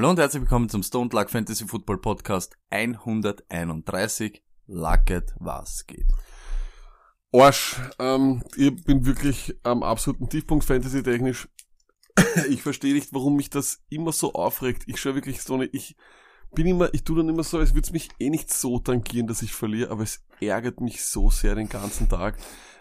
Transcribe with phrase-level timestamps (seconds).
[0.00, 4.42] Hallo und herzlich willkommen zum Stone Luck Fantasy Football Podcast 131.
[4.66, 6.06] Lucket, was geht?
[7.34, 11.50] Arsch, ähm, ich bin wirklich am absoluten Tiefpunkt Fantasy-technisch.
[12.48, 14.84] ich verstehe nicht, warum mich das immer so aufregt.
[14.86, 15.96] Ich schaue wirklich so eine, ich
[16.54, 19.26] bin immer, ich tue dann immer so, als würde es mich eh nicht so tangieren,
[19.26, 22.38] dass ich verliere, aber es ärgert mich so sehr den ganzen Tag.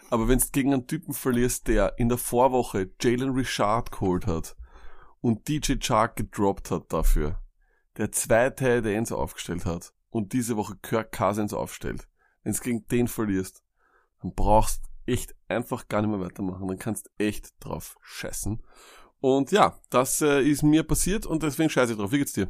[0.09, 4.55] Aber wenn du gegen einen Typen verlierst, der in der Vorwoche Jalen Richard geholt hat,
[5.21, 7.39] und DJ Chark gedroppt hat dafür,
[7.97, 12.07] der zwei Tight Ends aufgestellt hat und diese Woche Kirk Cousins aufstellt,
[12.43, 13.63] wenn du gegen den verlierst,
[14.21, 18.61] dann brauchst echt einfach gar nicht mehr weitermachen, dann kannst echt drauf scheißen.
[19.21, 22.11] Und ja, das äh, ist mir passiert und deswegen scheiße ich drauf.
[22.11, 22.49] Wie geht's dir?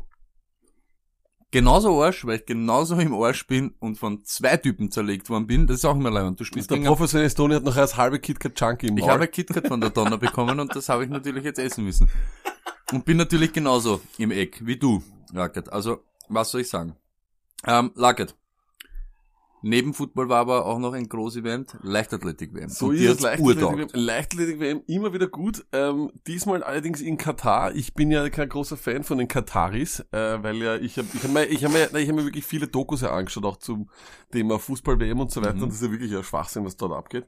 [1.52, 5.68] genauso Arsch, weil ich genauso im Arsch bin und von zwei Typen zerlegt worden bin.
[5.68, 6.40] Das ist auch immer leid.
[6.40, 9.04] Du spielst der professionelle Stone hat noch als halbe KitKat Junkie im Maul.
[9.04, 12.10] Ich habe KitKat von der Donner bekommen und das habe ich natürlich jetzt essen müssen.
[12.92, 15.72] Und bin natürlich genauso im Eck wie du, Lackett.
[15.72, 16.96] Also, was soll ich sagen?
[17.66, 18.36] Ähm, Lackett.
[19.62, 22.70] Neben Football war aber auch noch ein großes Event, Leichtathletik-WM.
[22.70, 23.90] So ist es, Leichtathletik-WM.
[23.94, 25.66] Leichtathletik-WM immer wieder gut.
[25.74, 27.76] Ähm, diesmal allerdings in Katar.
[27.76, 31.24] Ich bin ja kein großer Fan von den Kataris, äh, weil ja ich habe ich
[31.24, 33.90] hab mir, ich hab mir, ich hab mir wirklich viele Dokus ja angeschaut, auch zum
[34.32, 35.56] Thema Fußball-WM und so weiter.
[35.56, 35.64] Mhm.
[35.64, 37.26] Und das ist ja wirklich ein Schwachsinn, was dort abgeht.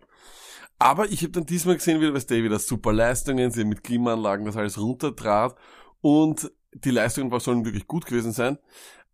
[0.82, 4.46] Aber ich habe dann diesmal gesehen, wie was David das super Leistungen, sie mit Klimaanlagen
[4.46, 5.56] das alles runtertrat
[6.02, 8.58] und die Leistungen sollen wirklich gut gewesen sein.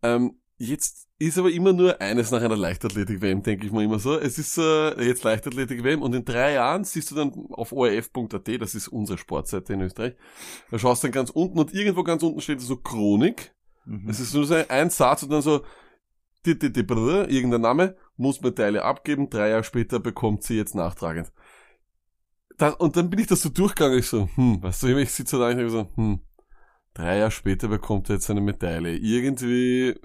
[0.01, 4.17] Ähm, Jetzt ist aber immer nur eines nach einer Leichtathletik-WM, denke ich mal immer so.
[4.17, 8.73] Es ist äh, jetzt Leichtathletik-WM und in drei Jahren siehst du dann auf orf.at, das
[8.73, 10.15] ist unsere Sportseite in Österreich,
[10.71, 13.53] da schaust du dann ganz unten und irgendwo ganz unten steht so Chronik.
[13.85, 14.09] Mhm.
[14.09, 15.61] Es ist nur so ein Satz und dann so
[16.45, 21.31] irgendein Name, muss Medaille abgeben, drei Jahre später bekommt sie jetzt nachtragend.
[22.57, 25.37] Das, und dann bin ich das so durchgegangen, ich so, hm, weißt du, ich sitze
[25.37, 26.19] da und so, hm,
[26.93, 28.97] drei Jahre später bekommt er jetzt eine Medaille.
[28.97, 29.95] Irgendwie,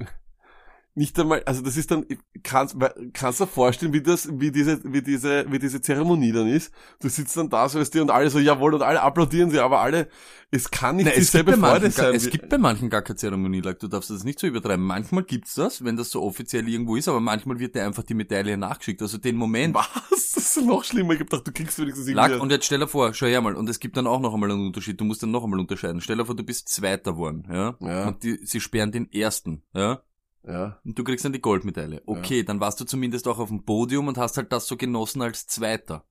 [0.94, 2.04] nicht einmal, also das ist dann,
[2.42, 2.76] kannst,
[3.14, 6.70] kannst du dir vorstellen, wie das, wie diese, wie diese, wie diese Zeremonie dann ist?
[7.00, 9.58] Du sitzt dann da, so weißt du, und alle so, jawohl, und alle applaudieren sie,
[9.58, 10.08] aber alle,
[10.50, 12.14] es kann nicht Nein, dieselbe Freude sein.
[12.14, 14.84] Es gibt bei manchen gar keine Zeremonie, like, du darfst das nicht so übertreiben.
[14.84, 18.14] Manchmal gibt's das, wenn das so offiziell irgendwo ist, aber manchmal wird dir einfach die
[18.14, 19.74] Medaille nachgeschickt, also den Moment.
[19.74, 19.88] Was?
[20.34, 22.32] Das ist noch schlimmer, ich hab gedacht, du kriegst wenigstens irgendwie...
[22.32, 24.34] Lack, und jetzt stell dir vor, schau her mal, und es gibt dann auch noch
[24.34, 26.02] einmal einen Unterschied, du musst dann noch einmal unterscheiden.
[26.02, 27.76] Stell dir vor, du bist Zweiter geworden, ja?
[27.80, 28.08] ja.
[28.08, 30.02] Und die, sie sperren den Ersten, ja?
[30.46, 30.80] Ja.
[30.84, 32.02] Und du kriegst dann die Goldmedaille.
[32.06, 32.42] Okay, ja.
[32.44, 35.46] dann warst du zumindest auch auf dem Podium und hast halt das so genossen als
[35.46, 36.04] Zweiter.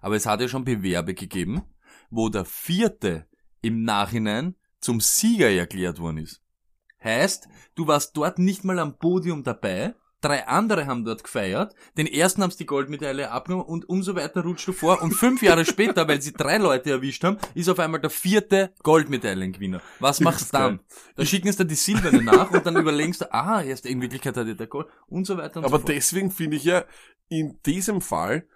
[0.00, 1.62] Aber es hat ja schon Bewerbe gegeben,
[2.10, 3.26] wo der Vierte
[3.60, 6.42] im Nachhinein zum Sieger erklärt worden ist.
[7.02, 12.06] Heißt, du warst dort nicht mal am Podium dabei, drei andere haben dort gefeiert, den
[12.06, 15.64] ersten haben sie die Goldmedaille abgenommen und umso weiter rutscht du vor und fünf Jahre
[15.66, 19.80] später, weil sie drei Leute erwischt haben, ist auf einmal der vierte Goldmedaillengewinner.
[20.00, 20.80] Was machst du dann?
[21.16, 24.36] Da schicken sie dir die Silberne nach und dann überlegst du, ah, erst in Wirklichkeit
[24.36, 25.88] hat er der Gold und so weiter und Aber so fort.
[25.88, 26.84] deswegen finde ich ja,
[27.28, 28.46] in diesem Fall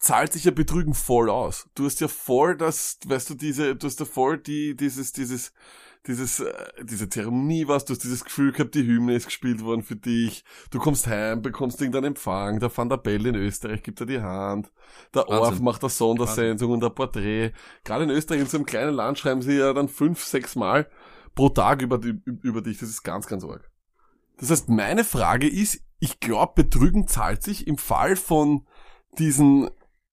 [0.00, 1.68] zahlt sich ja Betrügen voll aus.
[1.74, 5.52] Du hast ja voll das, weißt du, diese, du hast ja voll die, dieses, dieses,
[6.06, 9.82] dieses, äh, diese Zeremonie was, du hast dieses Gefühl gehabt, die Hymne ist gespielt worden
[9.82, 14.00] für dich, du kommst heim, bekommst irgendeinen Empfang, der Van der Bell in Österreich gibt
[14.00, 14.72] dir die Hand,
[15.14, 15.38] der Wahnsinn.
[15.38, 17.52] Orf macht eine Sondersendung und ein Porträt.
[17.84, 20.88] Gerade in Österreich, in so einem kleinen Land, schreiben sie ja dann fünf, sechs Mal
[21.34, 23.70] pro Tag über, die, über dich, das ist ganz, ganz arg.
[24.38, 28.66] Das heißt, meine Frage ist, ich glaube, Betrügen zahlt sich im Fall von
[29.18, 29.68] diesen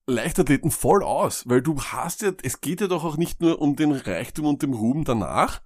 [0.08, 3.76] Leichtathleten voll aus, weil du hast ja, es geht ja doch auch nicht nur um
[3.76, 5.62] den Reichtum und dem Ruhm danach,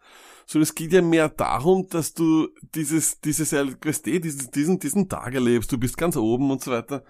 [0.47, 5.35] sondern es geht ja mehr darum, dass du dieses, dieses LQSD, diesen, diesen, diesen Tag
[5.35, 7.03] erlebst, du bist ganz oben und so weiter.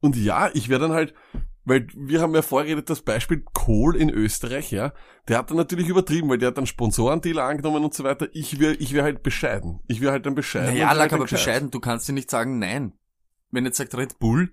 [0.00, 1.14] Und ja, ich werde dann halt,
[1.64, 4.92] weil wir haben ja vorgeredet, das Beispiel Kohl in Österreich, ja,
[5.26, 8.28] der hat dann natürlich übertrieben, weil der hat dann Sponsorendeal angenommen und so weiter.
[8.32, 9.80] Ich wäre ich wär halt bescheiden.
[9.88, 10.74] Ich wäre halt dann bescheiden.
[10.74, 12.92] Naja, lag halt aber bescheiden, du kannst dir nicht sagen, nein.
[13.50, 14.52] Wenn jetzt sagt Red Bull,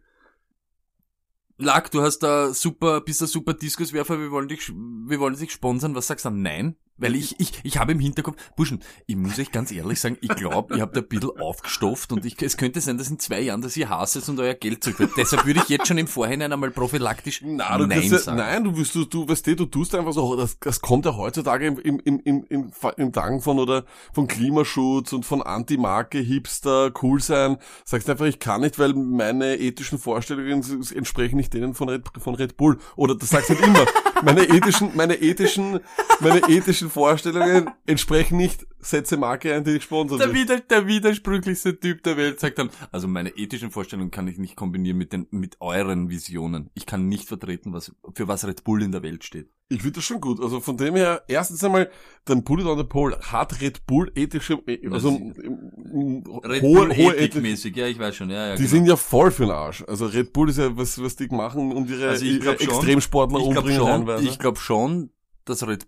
[1.58, 5.52] Lack, du hast da super, bist ein super Diskuswerfer, wir wollen dich, wir wollen dich
[5.52, 5.96] sponsern.
[5.96, 6.42] Was sagst du dann?
[6.42, 6.76] Nein?
[6.98, 10.30] Weil ich, ich, ich habe im Hinterkopf, Burschen, ich muss euch ganz ehrlich sagen, ich
[10.30, 13.62] glaube, ihr habt ein bisschen aufgestofft und ich, es könnte sein, dass in zwei Jahren,
[13.62, 16.72] dass ihr hasst und euer Geld zurück Deshalb würde ich jetzt schon im Vorhinein einmal
[16.72, 18.38] prophylaktisch Na, du Nein sagen.
[18.38, 21.16] Nein, du wirst, du, du, weißt du, du tust einfach so, das, das kommt ja
[21.18, 23.84] heutzutage im, im, im, im, im, im Tagen von, oder,
[24.14, 27.58] von Klimaschutz und von Anti-Marke, Hipster, cool sein.
[27.84, 30.64] Sagst einfach, ich kann nicht, weil meine ethischen Vorstellungen
[30.94, 32.78] entsprechen nicht denen von Red, von Red Bull.
[32.96, 33.86] Oder das sagst du halt immer.
[34.24, 35.80] Meine ethischen, meine ethischen,
[36.20, 42.04] meine ethischen Vorstellungen entsprechen nicht setze Marke ein, die sponsert der, wieder, der widersprüchlichste Typ
[42.04, 45.58] der Welt sagt dann, also meine ethischen Vorstellungen kann ich nicht kombinieren mit den, mit
[45.60, 46.70] euren Visionen.
[46.74, 49.50] Ich kann nicht vertreten, was, für was Red Bull in der Welt steht.
[49.68, 50.40] Ich finde das schon gut.
[50.40, 51.90] Also von dem her, erstens einmal,
[52.26, 54.62] dann Bullet on the Pole hat Red Bull ethische,
[54.92, 58.56] also Red hohe, Bull hohe ethikmäßig, ja, ich weiß schon, ja, ja.
[58.56, 58.70] Die genau.
[58.70, 59.84] sind ja voll für den Arsch.
[59.88, 63.46] Also Red Bull ist ja was, was die machen und ihre, also ihre Extremsportler ich
[63.46, 64.06] umbringen.
[64.06, 65.10] Schon, ich glaube schon,
[65.46, 65.88] dass Red,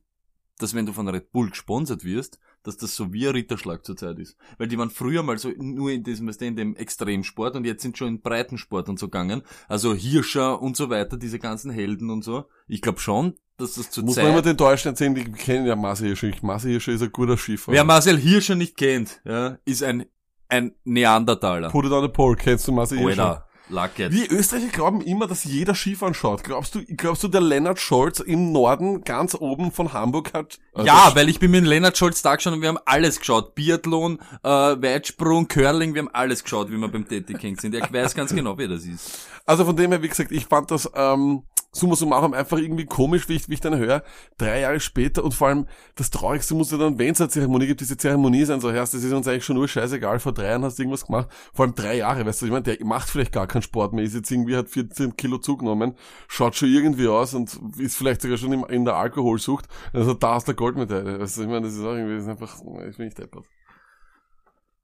[0.59, 4.19] dass wenn du von Red Bull gesponsert wirst, dass das so wie ein Ritterschlag zurzeit
[4.19, 4.36] ist.
[4.57, 7.98] Weil die waren früher mal so nur in diesem, in dem Extremsport und jetzt sind
[7.98, 9.44] schon in Breitensport und so gegangen.
[9.68, 12.45] Also Hirscher und so weiter, diese ganzen Helden und so.
[12.68, 14.25] Ich glaube schon, dass das zur Muss Zeit...
[14.25, 16.44] man immer den Deutschland sehen, die kennen ja Marcel Hirscher nicht.
[16.44, 17.71] Marcel Hirscher ist ein guter Schiffer.
[17.71, 20.06] Wer Marcel Hirscher nicht kennt, ja, ist ein,
[20.50, 21.69] ein Neandertaler.
[21.69, 23.46] Put it on the pole, kennst du Marcel Hirscher?
[23.69, 24.11] Luck it.
[24.11, 26.43] Wir Österreicher glauben immer, dass jeder Skifahren schaut.
[26.43, 30.59] Glaubst du, glaubst du, der Lennart Scholz im Norden ganz oben von Hamburg hat?
[30.73, 33.55] Also ja, weil ich bin mit Lennart Scholz da geschaut und wir haben alles geschaut.
[33.55, 37.75] Biathlon, äh, Weitsprung, Curling, wir haben alles geschaut, wie wir beim Tätig sind.
[37.75, 39.27] Ich weiß ganz genau, wie das ist.
[39.45, 43.29] Also von dem her, wie gesagt, ich fand das, ähm, summa summarum einfach irgendwie komisch,
[43.29, 44.03] wie ich, wie ich dann höre,
[44.37, 47.67] drei Jahre später und vor allem das Traurigste muss ja dann, wenn es eine Zeremonie
[47.67, 50.47] gibt, diese Zeremonie sein, so Herrst, das ist uns eigentlich schon nur scheißegal, vor drei
[50.47, 53.09] Jahren hast du irgendwas gemacht, vor allem drei Jahre, weißt du, ich meine, der macht
[53.09, 55.95] vielleicht gar keinen Sport mehr, ist jetzt irgendwie, hat 14 Kilo zugenommen,
[56.27, 60.47] schaut schon irgendwie aus und ist vielleicht sogar schon in der Alkoholsucht, also da hast
[60.47, 62.55] du Goldmedaille, weißt du, ich meine, das ist auch irgendwie, das ist einfach,
[62.89, 63.45] ich bin nicht deppert.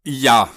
[0.05, 0.49] Ja,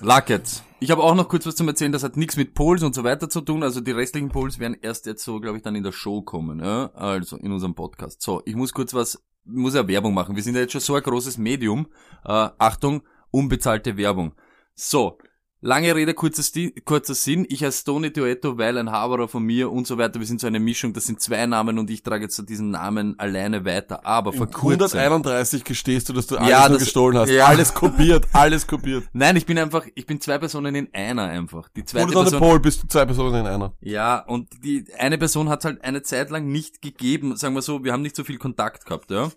[0.00, 0.62] Luckett.
[0.80, 3.02] Ich habe auch noch kurz was zum Erzählen, das hat nichts mit Pols und so
[3.02, 3.64] weiter zu tun.
[3.64, 6.60] Also die restlichen Pols werden erst jetzt so, glaube ich, dann in der Show kommen,
[6.60, 6.92] ja?
[6.94, 8.22] also in unserem Podcast.
[8.22, 10.36] So, ich muss kurz was, muss ja Werbung machen.
[10.36, 11.88] Wir sind ja jetzt schon so ein großes Medium.
[12.24, 13.02] Äh, Achtung,
[13.32, 14.34] unbezahlte Werbung.
[14.74, 15.18] So,
[15.60, 16.44] Lange Rede, kurzer,
[16.84, 17.44] kurzer Sinn.
[17.48, 20.20] Ich heiße Tony Duetto, weil ein Haberer von mir und so weiter.
[20.20, 20.92] Wir sind so eine Mischung.
[20.92, 24.06] Das sind zwei Namen und ich trage jetzt so diesen Namen alleine weiter.
[24.06, 25.00] Aber vor kurzem.
[25.00, 27.30] 131 gestehst du, dass du alles ja, das, gestohlen hast.
[27.30, 27.46] Ja.
[27.46, 29.08] Alles kopiert, alles kopiert.
[29.12, 31.68] Nein, ich bin einfach, ich bin zwei Personen in einer einfach.
[31.70, 32.38] Die zweite Oder Person.
[32.38, 33.72] Pol bist du zwei Personen in einer.
[33.80, 37.36] Ja, und die eine Person hat halt eine Zeit lang nicht gegeben.
[37.36, 39.32] Sagen wir so, wir haben nicht so viel Kontakt gehabt, ja.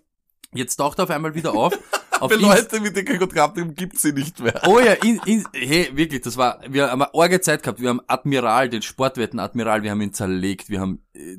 [0.54, 1.76] Jetzt taucht er auf einmal wieder auf.
[2.28, 4.60] Für Leute mit den Kontrakten gibt's sie nicht mehr.
[4.66, 7.80] Oh ja, in, in, hey, wirklich, das war, wir haben eine arge Zeit gehabt.
[7.80, 10.68] Wir haben Admiral, den Sportwetten Admiral, wir haben ihn zerlegt.
[10.68, 11.38] Wir haben äh,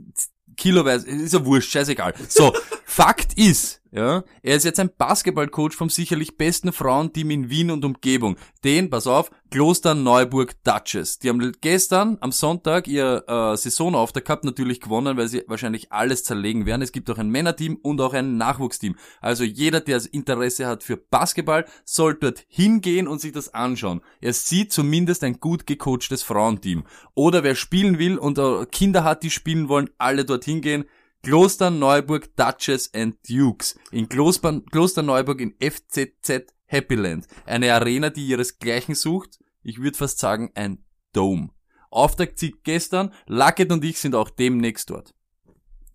[0.56, 2.14] kiloweise, ist ja wurscht, scheißegal.
[2.28, 2.54] So,
[2.86, 7.86] Fakt ist, ja, er ist jetzt ein Basketballcoach vom sicherlich besten Frauenteam in Wien und
[7.86, 8.38] Umgebung.
[8.64, 11.20] Den, pass auf, Kloster Neuburg Duchess.
[11.20, 16.24] Die haben gestern am Sonntag ihr äh, Saisonauftakt gehabt, natürlich gewonnen, weil sie wahrscheinlich alles
[16.24, 16.82] zerlegen werden.
[16.82, 18.96] Es gibt auch ein Männerteam und auch ein Nachwuchsteam.
[19.22, 24.02] Also jeder, der Interesse hat für Basketball, soll dort hingehen und sich das anschauen.
[24.22, 26.84] Er sieht zumindest ein gut gecoachtes Frauenteam.
[27.14, 30.86] Oder wer spielen will und äh, Kinder hat, die spielen wollen, alle dort hingehen.
[31.24, 33.80] Kloster Neuburg Duchess and Dukes.
[33.92, 37.28] In Kloster, Kloster Neuburg in FCZ Happyland.
[37.46, 39.40] Eine Arena, die ihresgleichen sucht.
[39.62, 40.84] Ich würde fast sagen ein
[41.14, 41.52] Dome.
[41.92, 43.14] Auftakt zieht gestern.
[43.26, 45.16] Luckett und ich sind auch demnächst dort.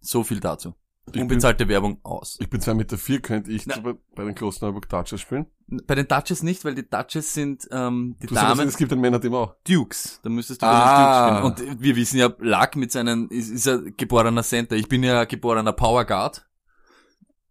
[0.00, 0.74] So viel dazu.
[1.12, 2.38] Ich Unbezahlte bin, Werbung aus.
[2.40, 5.44] Ich bin zwei Meter vier, könnte ich bei, bei den Kloster Neuburg Duchess spielen?
[5.86, 8.56] Bei den Duchess nicht, weil die Duchess sind ähm, die du Damen.
[8.56, 9.54] Sagst, es gibt ein Männerteam auch.
[9.66, 10.18] Dukes.
[10.22, 11.42] Da müsstest du ah.
[11.42, 11.72] Dukes spielen.
[11.72, 14.76] Und wir wissen ja, Luck mit seinen ist, ist er geborener Center.
[14.76, 16.46] Ich bin ja geborener Power Guard.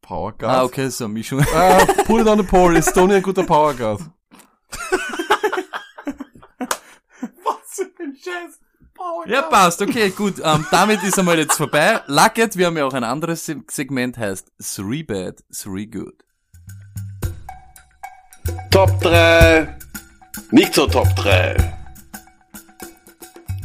[0.01, 0.57] Power Guard?
[0.57, 1.45] Ah, okay, so Mischung.
[1.53, 2.77] Ah, put it on the pole.
[2.77, 4.01] Ist Tony ein guter Power Guard?
[7.43, 8.59] Was für ein Scheiß.
[8.95, 10.41] Power ja, passt, okay, gut.
[10.43, 12.01] Ähm, damit ist einmal jetzt vorbei.
[12.07, 16.26] Lucket, wir haben ja auch ein anderes Segment, heißt Three Bad, Three Good.
[18.71, 19.75] Top 3,
[20.51, 21.55] nicht so Top 3.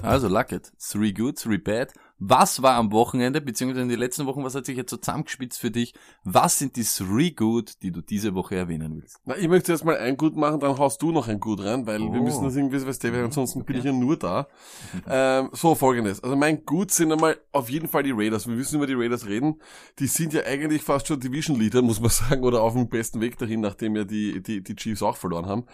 [0.02, 1.92] Also Lucket, Three Good, Three Bad.
[2.24, 5.58] Was war am Wochenende, beziehungsweise in den letzten Wochen, was hat sich jetzt so zusammengespitzt
[5.58, 5.92] für dich?
[6.22, 9.18] Was sind die three good, die du diese Woche erwähnen willst?
[9.24, 11.84] Na, ich möchte jetzt mal ein Gut machen, dann haust du noch ein Gut rein,
[11.84, 12.12] weil oh.
[12.12, 14.46] wir müssen das irgendwie, weißt du, weil ansonsten bin ich ja nur da.
[15.08, 16.22] ähm, so, folgendes.
[16.22, 18.46] Also mein Gut sind einmal auf jeden Fall die Raiders.
[18.46, 19.60] Wir müssen über die Raiders reden.
[19.98, 23.20] Die sind ja eigentlich fast schon Division Leader, muss man sagen, oder auf dem besten
[23.20, 25.64] Weg dahin, nachdem ja die, die, die Chiefs auch verloren haben.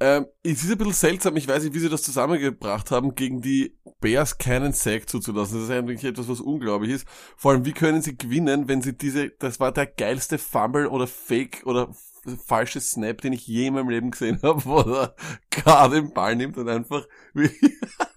[0.00, 3.40] Ähm, es ist ein bisschen seltsam, ich weiß nicht, wie sie das zusammengebracht haben, gegen
[3.40, 5.56] die Bears keinen Sack zuzulassen.
[5.56, 7.06] Das ist eigentlich etwas, was unglaublich ist.
[7.36, 11.06] Vor allem, wie können sie gewinnen, wenn sie diese, das war der geilste Fumble oder
[11.06, 11.94] Fake oder
[12.44, 15.14] falsche Snap, den ich je in meinem Leben gesehen habe, wo er
[15.50, 17.06] gerade den Ball nimmt und einfach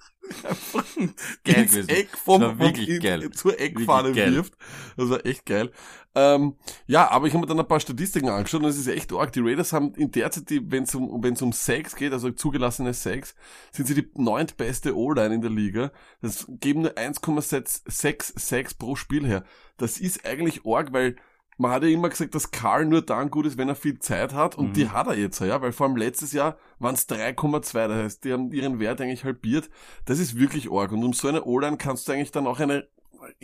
[1.44, 1.90] geil gewesen.
[1.90, 3.32] Eck vom, das war wirklich in, geil.
[3.32, 4.54] zur Eckfahne wirft.
[4.96, 5.72] Das war echt geil.
[6.16, 6.56] Ähm,
[6.88, 9.32] ja, aber ich habe mir dann ein paar Statistiken angeschaut und es ist echt arg.
[9.34, 12.94] Die Raiders haben in der Zeit, wenn es um, wenn's um Sacks geht, also zugelassene
[12.94, 13.36] Sacks,
[13.72, 15.92] sind sie die neuntbeste O-Line in der Liga.
[16.22, 19.44] Das geben nur 1,6 Sacks pro Spiel her.
[19.78, 21.18] Das ist eigentlich arg, weil
[21.58, 24.34] man hat ja immer gesagt, dass Karl nur dann gut ist, wenn er viel Zeit
[24.34, 24.74] hat und mhm.
[24.74, 28.24] die hat er jetzt, ja, weil vor allem letztes Jahr waren es 3,2, das heißt,
[28.24, 29.70] die haben ihren Wert eigentlich halbiert.
[30.06, 32.88] Das ist wirklich arg und um so eine O-Line kannst du eigentlich dann auch eine,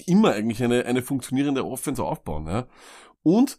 [0.05, 2.67] immer eigentlich eine, eine funktionierende Offense aufbauen, ja.
[3.23, 3.57] Und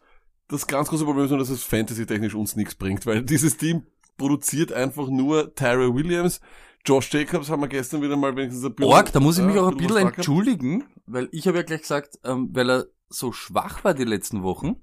[0.48, 3.86] das ganz große Problem ist nur, dass es fantasy-technisch uns nichts bringt, weil dieses Team
[4.16, 6.40] produziert einfach nur Tyra Williams,
[6.86, 8.92] Josh Jacobs haben wir gestern wieder mal wenigstens ein bisschen...
[8.92, 12.20] Org, da muss ich mich auch ein bisschen entschuldigen, weil ich habe ja gleich gesagt,
[12.24, 14.76] ähm, weil er so schwach war die letzten Wochen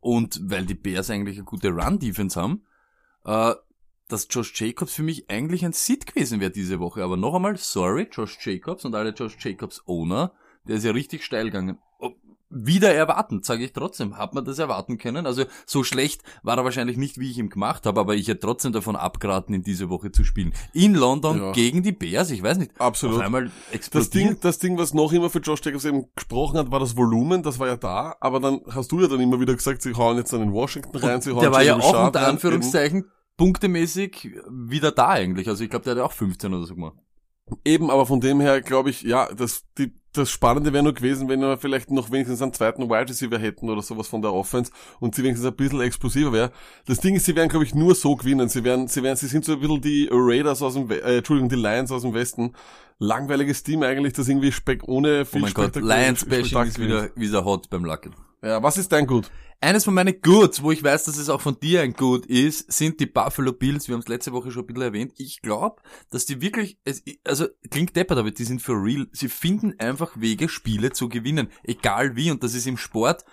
[0.00, 2.64] und weil die Bears eigentlich eine gute Run-Defense haben,
[3.24, 3.54] äh,
[4.08, 7.02] dass Josh Jacobs für mich eigentlich ein Sit gewesen wäre diese Woche.
[7.02, 10.32] Aber noch einmal, sorry, Josh Jacobs und alle Josh Jacobs Owner,
[10.64, 11.78] der ist ja richtig steil gegangen
[12.64, 14.16] wieder erwarten, sage ich trotzdem.
[14.16, 15.26] Hat man das erwarten können?
[15.26, 18.40] Also so schlecht war er wahrscheinlich nicht, wie ich ihm gemacht habe, aber ich hätte
[18.40, 20.52] trotzdem davon abgeraten, in diese Woche zu spielen.
[20.72, 21.52] In London ja.
[21.52, 22.72] gegen die Bears, ich weiß nicht.
[22.80, 23.16] Absolut.
[23.16, 23.50] Auf einmal
[23.92, 26.96] das Ding, das Ding, was noch immer für Josh Jacobs eben gesprochen hat, war das
[26.96, 29.94] Volumen, das war ja da, aber dann hast du ja dann immer wieder gesagt, sie
[29.94, 33.04] hauen jetzt dann in Washington rein, sie hauen Der war ja auch unter Anführungszeichen
[33.36, 35.48] punktemäßig wieder da eigentlich.
[35.48, 36.96] Also ich glaube, der hat ja auch 15 oder so gemacht.
[37.64, 41.28] Eben, aber von dem her glaube ich, ja, das, die, das Spannende wäre nur gewesen,
[41.28, 44.72] wenn wir vielleicht noch wenigstens einen zweiten Wide Receiver hätten oder sowas von der Offense
[45.00, 46.52] und sie wenigstens ein bisschen explosiver wäre.
[46.86, 48.48] Das Ding ist, sie werden, glaube ich, nur so gewinnen.
[48.48, 51.48] Sie werden, sie werden, sie sind so ein bisschen die Raiders aus dem, äh, Entschuldigung,
[51.48, 52.52] die Lions aus dem Westen.
[52.98, 57.10] Langweiliges Team eigentlich, das irgendwie Speck ohne viel Oh mein Gott, Lions Bashing ist wieder,
[57.14, 58.10] wieder hot beim Lucky.
[58.42, 59.30] Ja, was ist dein Gut?
[59.60, 62.70] Eines von meinen Goods, wo ich weiß, dass es auch von dir ein Good ist,
[62.70, 63.88] sind die Buffalo Bills.
[63.88, 65.14] Wir haben es letzte Woche schon ein bisschen erwähnt.
[65.16, 66.78] Ich glaube, dass die wirklich,
[67.24, 69.06] also klingt deppert, aber die sind for real.
[69.12, 71.48] Sie finden einfach Wege, Spiele zu gewinnen.
[71.62, 72.30] Egal wie.
[72.30, 73.24] Und das ist im Sport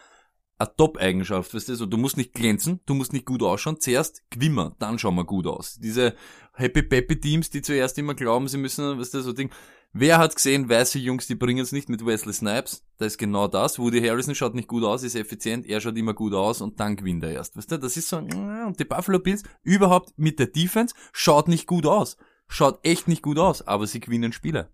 [0.58, 1.54] eine Top-Eigenschaft.
[1.54, 3.82] Weißt du, so, du musst nicht glänzen, du musst nicht gut ausschauen.
[3.82, 5.78] Zuerst gewimmer, dann schauen wir gut aus.
[5.80, 6.16] Diese
[6.54, 9.52] Happy Peppy Teams, die zuerst immer glauben, sie müssen, weißt du, so Ding.
[9.96, 12.84] Wer hat gesehen, weiße Jungs, die bringen es nicht mit Wesley Snipes?
[12.98, 13.78] Das ist genau das.
[13.78, 16.96] Woody Harrison schaut nicht gut aus, ist effizient, er schaut immer gut aus und dann
[16.96, 17.56] gewinnt er erst.
[17.56, 21.68] Weißt du, das ist so, und die Buffalo Bills überhaupt mit der Defense schaut nicht
[21.68, 22.18] gut aus.
[22.48, 24.72] Schaut echt nicht gut aus, aber sie gewinnen Spiele.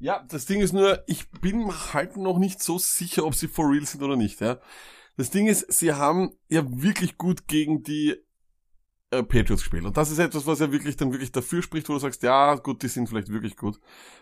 [0.00, 3.70] Ja, das Ding ist nur, ich bin halt noch nicht so sicher, ob sie for
[3.70, 4.58] real sind oder nicht, ja.
[5.16, 8.16] Das Ding ist, sie haben ja wirklich gut gegen die
[9.10, 9.86] äh, Patriots spielen.
[9.86, 12.54] Und das ist etwas, was ja wirklich dann wirklich dafür spricht, wo du sagst, ja,
[12.56, 13.78] gut, die sind vielleicht wirklich gut.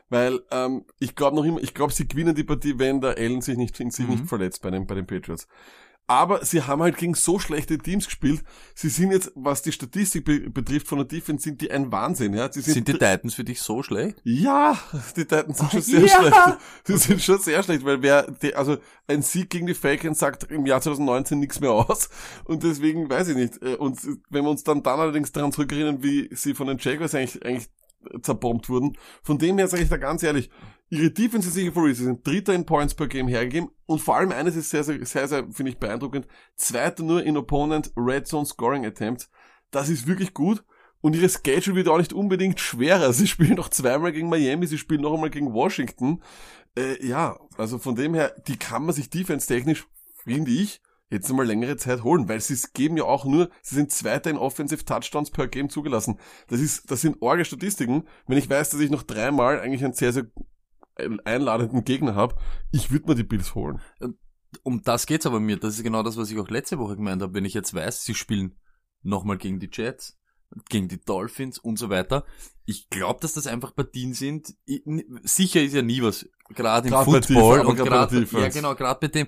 [0.09, 3.41] Weil ähm, ich glaube noch immer, ich glaube, sie gewinnen die Partie, wenn der Allen
[3.41, 4.11] sich nicht, sich mhm.
[4.11, 5.49] nicht verletzt bei den, bei den Patriots.
[6.07, 8.43] Aber sie haben halt gegen so schlechte Teams gespielt.
[8.75, 12.35] Sie sind jetzt, was die Statistik be betrifft von der Defense, sind die ein Wahnsinn,
[12.35, 12.53] ja.
[12.53, 14.21] Sie sind, sind die Titans für dich so schlecht?
[14.23, 14.79] Ja,
[15.17, 16.09] die Titans sind schon sehr ja.
[16.09, 16.59] schlecht.
[16.85, 20.45] Sie sind schon sehr schlecht, weil wer, die, also ein Sieg gegen die Falcons sagt
[20.51, 22.11] im Jahr 2019 nichts mehr aus.
[22.45, 23.63] Und deswegen weiß ich nicht.
[23.63, 27.15] Äh, und wenn wir uns dann dann allerdings daran zurückerinnern, wie sie von den Jaguars
[27.15, 27.69] eigentlich, eigentlich
[28.23, 28.97] zerbombt wurden.
[29.23, 30.51] Von dem her sage ich da ganz ehrlich,
[30.91, 34.71] ihre for Sie sind Dritter in Points per Game hergegeben und vor allem eines ist
[34.71, 36.27] sehr, sehr, sehr, sehr finde ich beeindruckend,
[36.57, 39.31] Zweiter nur in Opponent Red Zone Scoring Attempts.
[39.71, 40.65] Das ist wirklich gut.
[41.01, 43.13] Und ihre Schedule wird auch nicht unbedingt schwerer.
[43.13, 46.23] Sie spielen noch zweimal gegen Miami, sie spielen noch einmal gegen Washington.
[46.79, 49.87] Äh, ja, also von dem her, die kann man sich defense-technisch,
[50.25, 53.93] finde ich, jetzt einmal längere Zeit holen, weil sie geben ja auch nur, sie sind
[53.93, 56.19] Zweiter in Offensive Touchdowns per Game zugelassen.
[56.49, 58.05] Das ist, das sind orge Statistiken.
[58.27, 60.27] Wenn ich weiß, dass ich noch dreimal eigentlich einen sehr, sehr
[61.25, 62.37] einladenden Gegner habe,
[62.73, 63.81] ich würde mir die Bills holen.
[64.63, 65.57] Um das geht's aber mir.
[65.57, 67.35] Das ist genau das, was ich auch letzte Woche gemeint habe.
[67.35, 68.55] Wenn ich jetzt weiß, sie spielen
[69.03, 70.19] nochmal gegen die Jets,
[70.69, 72.25] gegen die Dolphins und so weiter.
[72.65, 74.55] Ich glaube, dass das einfach Partien sind.
[75.23, 79.27] Sicher ist ja nie was, gerade im Football und gerade ja genau, gerade bei dem.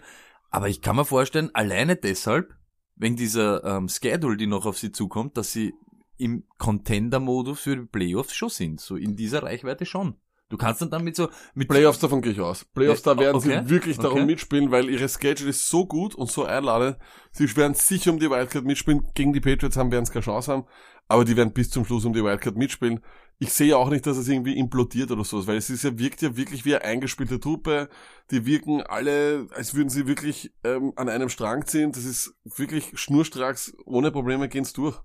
[0.50, 2.54] Aber ich kann mir vorstellen, alleine deshalb,
[2.94, 5.74] wegen dieser ähm, Schedule, die noch auf sie zukommt, dass sie
[6.16, 8.80] im Contender-Modus für die Playoffs schon sind.
[8.80, 10.16] So in dieser Reichweite schon.
[10.48, 12.64] Du kannst dann damit so mit Playoffs davon gehe ich aus.
[12.64, 13.62] Playoffs da werden okay.
[13.64, 14.26] sie wirklich darum okay.
[14.26, 16.98] mitspielen, weil ihre Schedule ist so gut und so einladend.
[17.32, 19.02] Sie werden sicher um die Wildcard mitspielen.
[19.14, 20.64] Gegen die Patriots haben werden es keine Chance haben,
[21.08, 23.00] aber die werden bis zum Schluss um die Wildcard mitspielen.
[23.38, 26.22] Ich sehe auch nicht, dass es irgendwie implodiert oder sowas, weil es ist ja wirkt
[26.22, 27.88] ja wirklich wie eine eingespielte Truppe.
[28.30, 31.90] Die wirken alle, als würden sie wirklich ähm, an einem Strang ziehen.
[31.90, 34.96] Das ist wirklich schnurstracks, ohne Probleme gehen's durch.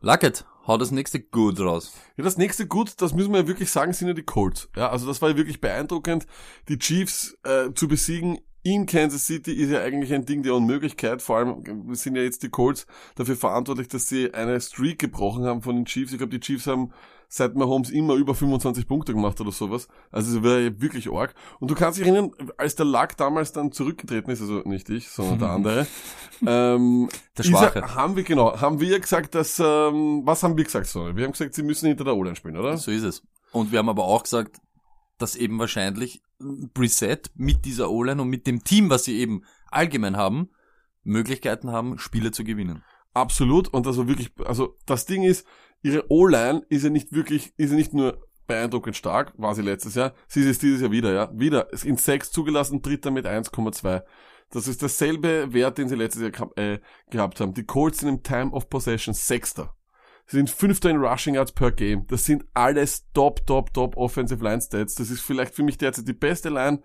[0.00, 1.92] Luckett, hau das nächste Gut raus.
[2.16, 4.68] Ja, das nächste Gut, das müssen wir ja wirklich sagen, sind ja die Colts.
[4.76, 6.26] Ja, also das war ja wirklich beeindruckend,
[6.68, 11.20] die Chiefs äh, zu besiegen in Kansas City ist ja eigentlich ein Ding der Unmöglichkeit.
[11.20, 15.60] Vor allem sind ja jetzt die Colts dafür verantwortlich, dass sie eine Streak gebrochen haben
[15.60, 16.12] von den Chiefs.
[16.12, 16.90] Ich glaube, die Chiefs haben
[17.34, 19.88] seit Mahomes immer über 25 Punkte gemacht oder sowas.
[20.10, 21.34] Also es wäre wirklich arg.
[21.58, 25.08] Und du kannst dich erinnern, als der Luck damals dann zurückgetreten ist, also nicht ich,
[25.08, 25.86] sondern der andere,
[26.46, 27.80] ähm, der Schwache.
[27.80, 31.16] Er, haben wir, genau, haben wir gesagt, dass, ähm, was haben wir gesagt, sorry?
[31.16, 32.76] Wir haben gesagt, sie müssen hinter der O-Line spielen, oder?
[32.76, 33.22] So ist es.
[33.52, 34.60] Und wir haben aber auch gesagt,
[35.18, 36.22] dass eben wahrscheinlich
[36.72, 40.50] Preset mit dieser O-Line und mit dem Team, was sie eben allgemein haben,
[41.02, 42.84] Möglichkeiten haben, Spiele zu gewinnen.
[43.12, 43.68] Absolut.
[43.68, 45.46] Und also wirklich, also das Ding ist,
[45.84, 49.94] ihre O-Line ist ja nicht wirklich, ist ja nicht nur beeindruckend stark, war sie letztes
[49.94, 51.30] Jahr, sie ist es dieses Jahr wieder, ja.
[51.32, 54.02] Wieder in sechs zugelassen, dritter mit 1,2.
[54.50, 56.78] Das ist derselbe Wert, den sie letztes Jahr äh,
[57.10, 57.54] gehabt haben.
[57.54, 59.74] Die Colts sind im Time of Possession Sechster.
[60.26, 62.06] Sie sind Fünfter in Rushing Yards per Game.
[62.06, 64.94] Das sind alles top, top, top Offensive Line Stats.
[64.94, 66.80] Das ist vielleicht für mich derzeit die beste Line.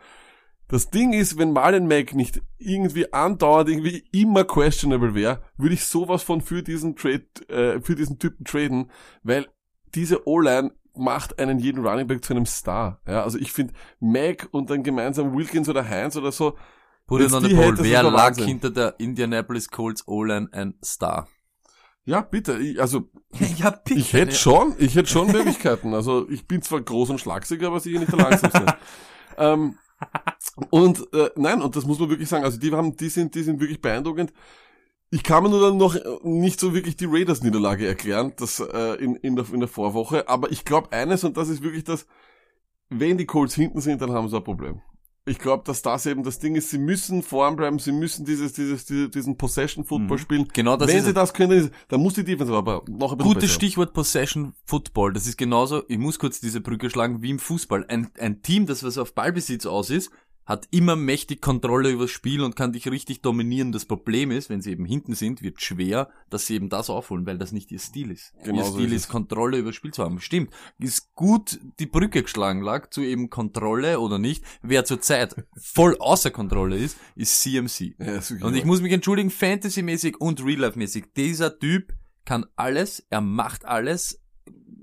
[0.69, 5.83] Das Ding ist, wenn Marlon Mack nicht irgendwie andauernd irgendwie immer questionable wäre, würde ich
[5.83, 8.91] sowas von für diesen Trade, äh, für diesen Typen traden,
[9.23, 9.47] weil
[9.95, 13.01] diese O-Line macht einen jeden Running Back zu einem Star.
[13.07, 16.55] Ja, also ich finde Mac und dann gemeinsam Wilkins oder Heinz oder so.
[17.07, 17.75] Put it on the ball.
[17.79, 18.45] Wer lag Wahnsinn.
[18.45, 21.27] hinter der Indianapolis Colts O-Line ein Star?
[22.05, 22.59] Ja, bitte.
[22.59, 23.09] Ich, also
[23.57, 24.37] ja, bitte, ich hätte ja.
[24.37, 25.95] schon, ich hätte schon Möglichkeiten.
[25.95, 28.65] Also ich bin zwar groß und schlagsig, aber sicher nicht der langsamste.
[29.39, 29.75] ähm,
[30.69, 32.43] und äh, nein, und das muss man wirklich sagen.
[32.43, 34.33] Also die haben, die sind, die sind wirklich beeindruckend.
[35.11, 39.15] Ich kann mir nur dann noch nicht so wirklich die Raiders-Niederlage erklären, das äh, in,
[39.15, 40.29] in, der, in der Vorwoche.
[40.29, 42.05] Aber ich glaube eines, und das ist wirklich das,
[42.89, 44.81] wenn die Colts hinten sind, dann haben sie ein Problem.
[45.29, 48.53] Ich glaube, dass das eben das Ding ist, sie müssen vorn bleiben, sie müssen dieses,
[48.53, 50.21] dieses, diesen Possession Football mhm.
[50.21, 50.47] spielen.
[50.51, 53.43] Genau das Wenn sie das können, dann muss die Defense aber noch ein bisschen Gutes
[53.43, 53.53] besser.
[53.53, 55.13] Stichwort Possession Football.
[55.13, 57.85] Das ist genauso, ich muss kurz diese Brücke schlagen, wie im Fußball.
[57.89, 60.09] Ein, ein Team, das was auf Ballbesitz aus ist,
[60.49, 63.71] hat immer mächtig Kontrolle über das Spiel und kann dich richtig dominieren.
[63.71, 67.27] Das Problem ist, wenn sie eben hinten sind, wird schwer, dass sie eben das aufholen,
[67.27, 68.33] weil das nicht ihr Stil ist.
[68.43, 70.19] Genau ihr Stil ist, ist Kontrolle über das Spiel zu haben.
[70.19, 70.51] Stimmt.
[70.79, 74.43] Ist gut die Brücke geschlagen lag zu eben Kontrolle oder nicht.
[74.63, 77.95] Wer zurzeit voll außer Kontrolle ist, ist CMC.
[77.99, 81.13] Ja, und ich muss mich entschuldigen, Fantasy-mäßig und Real-Life-mäßig.
[81.15, 81.93] Dieser Typ
[82.25, 84.18] kann alles, er macht alles,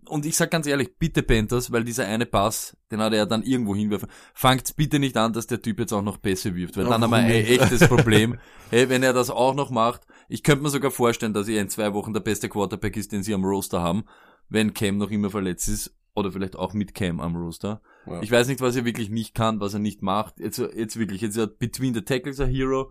[0.08, 3.42] und ich sag ganz ehrlich, bitte Panthers, weil dieser eine Pass, den hat er dann
[3.42, 4.08] irgendwo hinwerfen.
[4.34, 7.02] Fangt bitte nicht an, dass der Typ jetzt auch noch Pässe wirft, weil oh, dann
[7.02, 8.38] haben wir ein echtes Problem.
[8.70, 11.68] hey, wenn er das auch noch macht, ich könnte mir sogar vorstellen, dass er in
[11.68, 14.04] zwei Wochen der beste Quarterback ist, den sie am Roster haben,
[14.48, 15.94] wenn Cam noch immer verletzt ist.
[16.14, 17.82] Oder vielleicht auch mit Cam am Roster.
[18.06, 18.22] Ja.
[18.22, 20.40] Ich weiß nicht, was er wirklich nicht kann, was er nicht macht.
[20.40, 22.90] Jetzt, jetzt wirklich, jetzt hat Between the Tackles a Hero.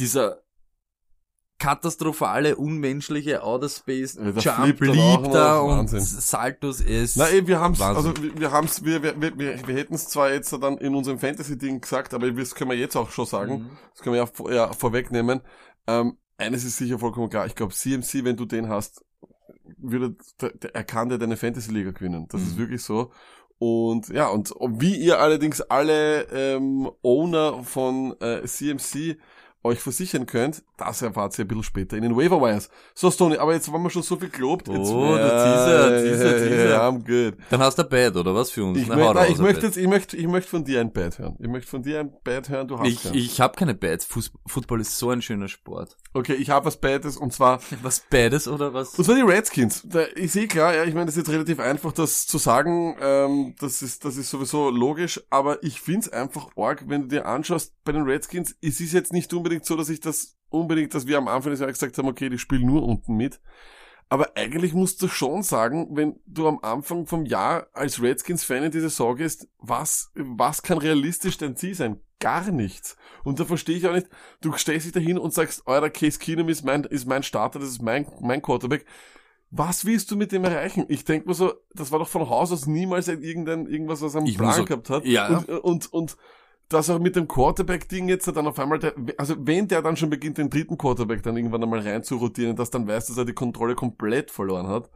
[0.00, 0.42] Dieser
[1.58, 5.88] katastrophale, unmenschliche Outer Space ja, Jump blieb da und.
[5.88, 7.16] Saltos ist.
[7.16, 8.06] Na ey, wir haben's, Wahnsinn.
[8.06, 11.18] also wir, wir haben's, wir, wir, wir, wir hätten es zwar jetzt dann in unserem
[11.18, 13.52] Fantasy-Ding gesagt, aber das können wir jetzt auch schon sagen.
[13.52, 13.70] Mhm.
[13.92, 15.40] Das können wir ja, ja vorwegnehmen.
[15.86, 17.46] Ähm, eines ist sicher vollkommen klar.
[17.46, 19.04] Ich glaube, CMC, wenn du den hast,
[19.76, 20.16] würde,
[20.72, 22.26] er kann dir deine Fantasy-Liga gewinnen.
[22.28, 22.46] Das mhm.
[22.46, 23.10] ist wirklich so.
[23.58, 29.18] Und ja, und wie ihr allerdings alle ähm, Owner von äh, CMC
[29.64, 32.70] euch versichern könnt, das erfahrt ihr ein bisschen später in den Waiver Wires.
[32.94, 34.68] So, Stoney, aber jetzt waren wir schon so viel gelobt.
[34.68, 36.70] Jetzt, oh, der Teaser, Teaser, Teaser.
[36.70, 37.38] Ja, I'm good.
[37.50, 38.78] Dann hast du ein Bad, oder was für uns?
[38.78, 41.18] Ich, Na, möchte, nein, ich möchte jetzt, ich möchte, ich möchte von dir ein Bad
[41.18, 41.36] hören.
[41.40, 44.06] Ich möchte von dir ein Bad hören, du hast Ich, ich habe keine Bads.
[44.46, 45.96] Football ist so ein schöner Sport.
[46.18, 47.60] Okay, ich habe was Bades und zwar...
[47.82, 48.98] Was Bades oder was?
[48.98, 49.82] Und zwar die Redskins.
[49.84, 52.96] Da, ich sehe klar, ja, ich meine, das ist jetzt relativ einfach, das zu sagen,
[53.00, 57.26] ähm, das ist, das ist sowieso logisch, aber ich find's einfach arg, wenn du dir
[57.26, 61.06] anschaust, bei den Redskins, es ist jetzt nicht unbedingt so, dass ich das unbedingt, dass
[61.06, 63.40] wir am Anfang des Jahres gesagt haben, okay, die spielen nur unten mit.
[64.10, 68.70] Aber eigentlich musst du schon sagen, wenn du am Anfang vom Jahr als Redskins-Fan in
[68.70, 72.00] diese Sorge ist, was, was kann realistisch dein Ziel sein?
[72.18, 72.96] Gar nichts.
[73.22, 74.08] Und da verstehe ich auch nicht,
[74.40, 77.68] du stellst dich dahin und sagst, euer Case Keenum ist mein, ist mein Starter, das
[77.68, 78.86] ist mein, mein Quarterback.
[79.50, 80.86] Was willst du mit dem erreichen?
[80.88, 84.20] Ich denke mir so, das war doch von Haus aus niemals irgendein, irgendwas, was er
[84.20, 85.04] am Plan gehabt hat.
[85.04, 85.38] Ja.
[85.38, 86.16] Und, und, und
[86.68, 90.10] dass auch mit dem Quarterback-Ding jetzt dann auf einmal, der, also wenn der dann schon
[90.10, 93.24] beginnt, den dritten Quarterback dann irgendwann einmal rein zu rotieren, dass dann weiß, dass er
[93.24, 94.90] die Kontrolle komplett verloren hat.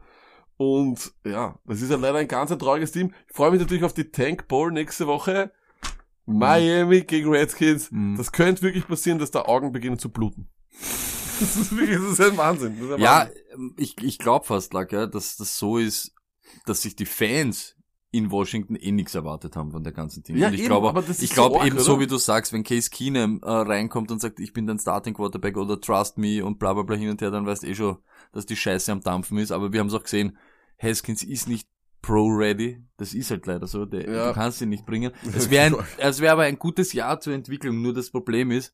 [0.57, 3.13] Und ja, das ist ja leider ein ganz ein trauriges Team.
[3.27, 5.51] Ich freue mich natürlich auf die Tank Bowl nächste Woche.
[6.25, 7.07] Miami mhm.
[7.07, 7.91] gegen Redskins.
[7.91, 8.17] Mhm.
[8.17, 10.49] Das könnte wirklich passieren, dass da Augen beginnen zu bluten.
[11.39, 12.79] das ist wirklich, das ist ein Wahnsinn.
[12.79, 13.73] Ist ein ja, Wahnsinn.
[13.77, 16.13] ich, ich glaube fast, like, ja, dass das so ist,
[16.65, 17.75] dass sich die Fans
[18.13, 20.37] in Washington eh nichts erwartet haben von der ganzen Team.
[20.37, 21.83] Ja, und ich glaube, ich glaube so eben oder?
[21.83, 25.15] so wie du sagst, wenn Case Keenum äh, reinkommt und sagt, ich bin dein Starting
[25.15, 27.73] Quarterback oder Trust me und bla bla bla hin und her, dann weißt du eh
[27.73, 27.97] schon,
[28.31, 29.51] dass die Scheiße am Dampfen ist.
[29.51, 30.37] Aber wir haben es auch gesehen,
[30.79, 31.67] Haskins ist nicht
[32.03, 32.83] Pro-ready.
[32.97, 33.85] Das ist halt leider so.
[33.85, 34.27] Der, ja.
[34.27, 35.11] Du kannst ihn nicht bringen.
[35.35, 37.81] Es wäre es wäre aber ein gutes Jahr zur Entwicklung.
[37.81, 38.73] Nur das Problem ist,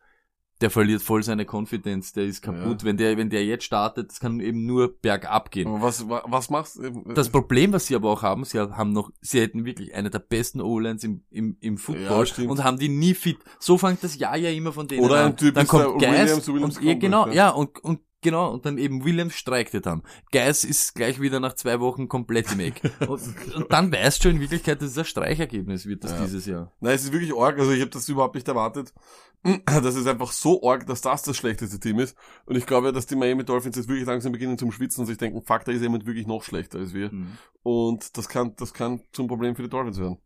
[0.61, 2.81] der verliert voll seine Konfidenz, der ist kaputt.
[2.81, 2.85] Ja.
[2.85, 5.67] Wenn der, wenn der jetzt startet, das kann eben nur bergab gehen.
[5.67, 7.13] Aber was, was machst du?
[7.13, 10.19] Das Problem, was sie aber auch haben, sie haben noch, sie hätten wirklich eine der
[10.19, 13.37] besten O-Lines im, im, im Football ja, und haben die nie fit.
[13.59, 16.47] So fängt das Jahr ja immer von denen Oder ein Typ Dann kommt Geist Williams,
[16.47, 20.03] Williams und, ja, genau, ja, und, und Genau, und dann eben Williams streikte dann.
[20.31, 22.81] Geis ist gleich wieder nach zwei Wochen komplett im Eck.
[23.07, 23.21] und,
[23.55, 26.21] und, dann weißt du in Wirklichkeit, dass es ein Streichergebnis wird das ja.
[26.23, 26.73] dieses Jahr.
[26.81, 27.57] Nein, es ist wirklich arg.
[27.57, 28.93] Also ich habe das überhaupt nicht erwartet.
[29.65, 32.17] Das ist einfach so arg, dass das das schlechteste Team ist.
[32.45, 35.17] Und ich glaube, dass die Miami Dolphins jetzt wirklich langsam beginnen zum Schwitzen und sich
[35.17, 37.11] denken, fuck, da ist jemand wirklich noch schlechter als wir.
[37.11, 37.37] Mhm.
[37.63, 40.17] Und das kann, das kann zum Problem für die Dolphins werden.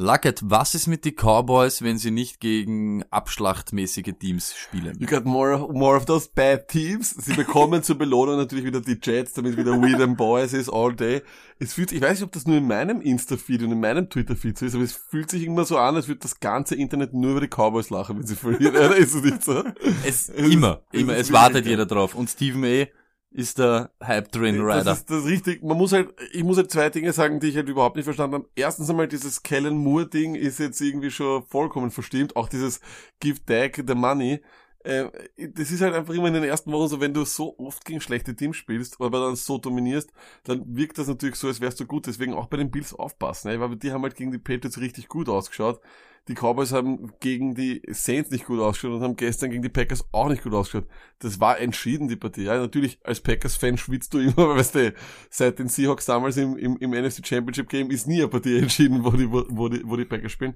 [0.00, 4.96] Luckett, was ist mit den Cowboys, wenn sie nicht gegen abschlachtmäßige Teams spielen?
[5.00, 7.10] You got more, more of those bad teams.
[7.10, 10.94] Sie bekommen zur Belohnung natürlich wieder die Jets, damit wieder We them Boys ist all
[10.94, 11.22] day.
[11.58, 14.08] Es fühlt sich, ich weiß nicht, ob das nur in meinem Insta-Feed und in meinem
[14.08, 17.12] Twitter-Feed so ist, aber es fühlt sich immer so an, als würde das ganze Internet
[17.12, 18.76] nur über die Cowboys lachen, wenn sie verlieren.
[18.92, 19.64] ist es nicht so?
[20.06, 21.14] Es, immer, immer.
[21.14, 22.14] Es, es wartet jeder drauf.
[22.14, 22.86] Und Stephen A
[23.30, 24.84] ist der Hype Train Rider.
[24.84, 25.62] Das ist das richtig.
[25.62, 28.36] Man muss halt, ich muss halt zwei Dinge sagen, die ich halt überhaupt nicht verstanden
[28.36, 28.48] habe.
[28.54, 32.36] Erstens einmal dieses Kellen Moore Ding ist jetzt irgendwie schon vollkommen verstimmt.
[32.36, 32.80] Auch dieses
[33.20, 34.40] Give Dag the Money.
[34.84, 37.84] Äh, das ist halt einfach immer in den ersten Wochen so, wenn du so oft
[37.84, 40.10] gegen schlechte Teams spielst, aber dann so dominierst,
[40.44, 42.06] dann wirkt das natürlich so, als wärst du gut.
[42.06, 43.60] Deswegen auch bei den Bills aufpassen, ne?
[43.60, 45.80] weil die haben halt gegen die Patriots richtig gut ausgeschaut.
[46.26, 50.04] Die Cowboys haben gegen die Saints nicht gut ausgeschaut und haben gestern gegen die Packers
[50.12, 50.88] auch nicht gut ausgeschaut.
[51.20, 52.42] Das war entschieden, die Partie.
[52.42, 54.94] Ja, natürlich, als Packers-Fan schwitzt du immer, weil weißt du,
[55.30, 59.04] seit den Seahawks damals im, im, im NFC Championship Game ist nie eine Partie entschieden,
[59.04, 60.54] wo die, wo, wo die, wo die Packers spielen.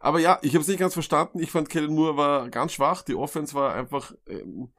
[0.00, 1.38] Aber ja, ich habe es nicht ganz verstanden.
[1.38, 3.02] Ich fand Kellen Moore war ganz schwach.
[3.02, 4.70] Die Offense war einfach ähm,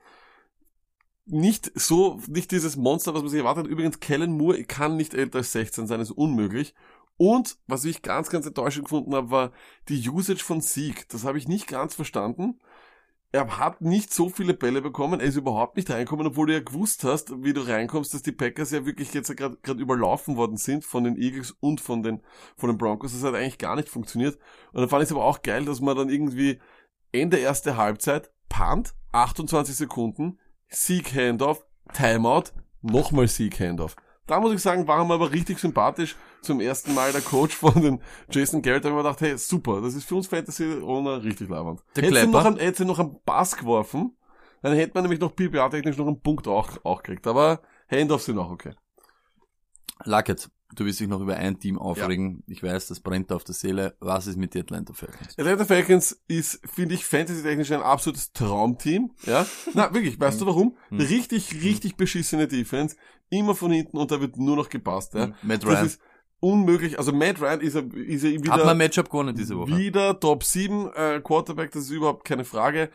[1.26, 3.68] nicht so, nicht dieses Monster, was man sich erwartet.
[3.68, 6.74] Übrigens, Kellen Moore kann nicht älter als 16 sein, ist unmöglich.
[7.18, 9.52] Und was ich ganz, ganz enttäuschend gefunden habe, war
[9.88, 11.08] die Usage von Sieg.
[11.10, 12.60] Das habe ich nicht ganz verstanden.
[13.32, 16.60] Er hat nicht so viele Bälle bekommen, er ist überhaupt nicht reinkommen, obwohl du ja
[16.60, 20.86] gewusst hast, wie du reinkommst, dass die Packers ja wirklich jetzt gerade überlaufen worden sind
[20.86, 22.22] von den Eagles und von den,
[22.56, 23.14] von den Broncos.
[23.14, 24.38] Das hat eigentlich gar nicht funktioniert.
[24.72, 26.60] Und dann fand ich es aber auch geil, dass man dann irgendwie
[27.12, 32.52] Ende erste Halbzeit, Punt, 28 Sekunden, Sieg Handoff, Timeout,
[32.84, 33.96] nochmal Sieg Handoff.
[34.26, 36.16] Da muss ich sagen, war er aber richtig sympathisch.
[36.42, 39.38] Zum ersten Mal der Coach von den Jason Garrett, da habe ich mir gedacht, hey,
[39.38, 41.50] super, das ist für uns Fantasy Owner richtig.
[41.50, 44.18] Der hätte noch, einen, hätte noch einen Pass geworfen,
[44.62, 47.28] dann hätte man nämlich noch PPA-technisch noch einen Punkt auch, auch gekriegt.
[47.28, 48.74] Aber Handoffs sind auch okay.
[50.06, 52.44] Luckett, du willst dich noch über ein Team aufregen.
[52.48, 52.54] Ja.
[52.54, 53.96] Ich weiß, das brennt auf der Seele.
[54.00, 55.38] Was ist mit den Atlanta Falcons?
[55.38, 59.12] Atlanta Falcons ist, finde ich, fantasy-technisch ein absolutes Traumteam.
[59.26, 60.20] Ja, na wirklich.
[60.20, 60.78] Weißt du warum?
[60.90, 61.00] Hm.
[61.00, 62.96] Richtig, richtig beschissene Defense.
[63.30, 65.14] Immer von hinten und da wird nur noch gepasst.
[65.14, 65.34] Ja, hm.
[65.44, 65.76] Matt Ryan.
[65.76, 66.02] Das ist
[66.40, 67.00] unmöglich.
[67.00, 68.54] Also Matt Ryan ist er, ist er wieder.
[68.54, 69.78] Hat man Matchup gewonnen diese Woche.
[69.78, 71.72] Wieder Top 7 äh, Quarterback.
[71.72, 72.90] Das ist überhaupt keine Frage.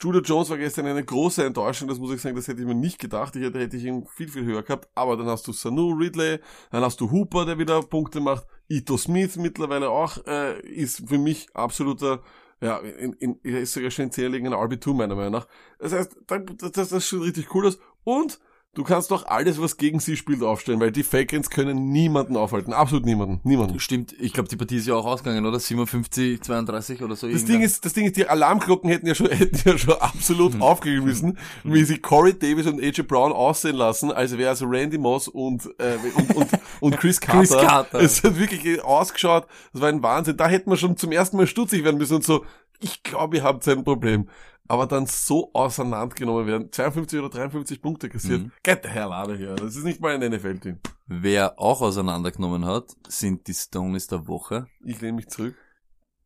[0.00, 2.74] Julia Jones war gestern eine große Enttäuschung, das muss ich sagen, das hätte ich mir
[2.74, 3.34] nicht gedacht.
[3.34, 4.88] Ich hätte, hätte ich ihn viel, viel höher gehabt.
[4.94, 6.38] Aber dann hast du Sanu Ridley,
[6.70, 8.46] dann hast du Hooper, der wieder Punkte macht.
[8.68, 12.22] Ito Smith mittlerweile auch, äh, ist für mich absoluter,
[12.60, 15.48] ja, in, in, er ist sogar schon in 10 liegender RB2 meiner Meinung nach.
[15.78, 17.74] Das heißt, das, das, das sieht richtig cool.
[18.04, 18.38] Und
[18.76, 22.74] Du kannst doch alles, was gegen sie spielt, aufstellen, weil die Falcons können niemanden aufhalten.
[22.74, 23.40] Absolut niemanden.
[23.42, 23.80] Niemanden.
[23.80, 24.14] Stimmt.
[24.20, 25.58] Ich glaube, die Partie ist ja auch ausgegangen, oder?
[25.58, 27.26] 57, 32 oder so.
[27.26, 30.56] Das Ding ist, das Ding ist, die Alarmglocken hätten ja schon, hätten ja schon absolut
[30.56, 30.62] mhm.
[30.62, 34.98] aufgehen müssen, wie sie Corey Davis und AJ Brown aussehen lassen, als wäre es Randy
[34.98, 37.38] Moss und, äh, und, und, und Chris Carter.
[37.38, 38.00] Chris Carter.
[38.00, 39.46] Es hat wirklich ausgeschaut.
[39.72, 40.36] Das war ein Wahnsinn.
[40.36, 42.44] Da hätten wir schon zum ersten Mal stutzig werden müssen und so,
[42.80, 44.28] ich glaube, ihr habt ein Problem
[44.68, 46.72] aber dann so auseinandergenommen werden.
[46.72, 48.42] 52 oder 53 Punkte kassiert.
[48.42, 48.52] Mhm.
[48.62, 49.56] Get the hell out of here.
[49.56, 50.78] Das ist nicht mal ein NFL-Team.
[51.06, 54.66] Wer auch auseinandergenommen hat, sind die Stones der Woche.
[54.84, 55.54] Ich lehne mich zurück.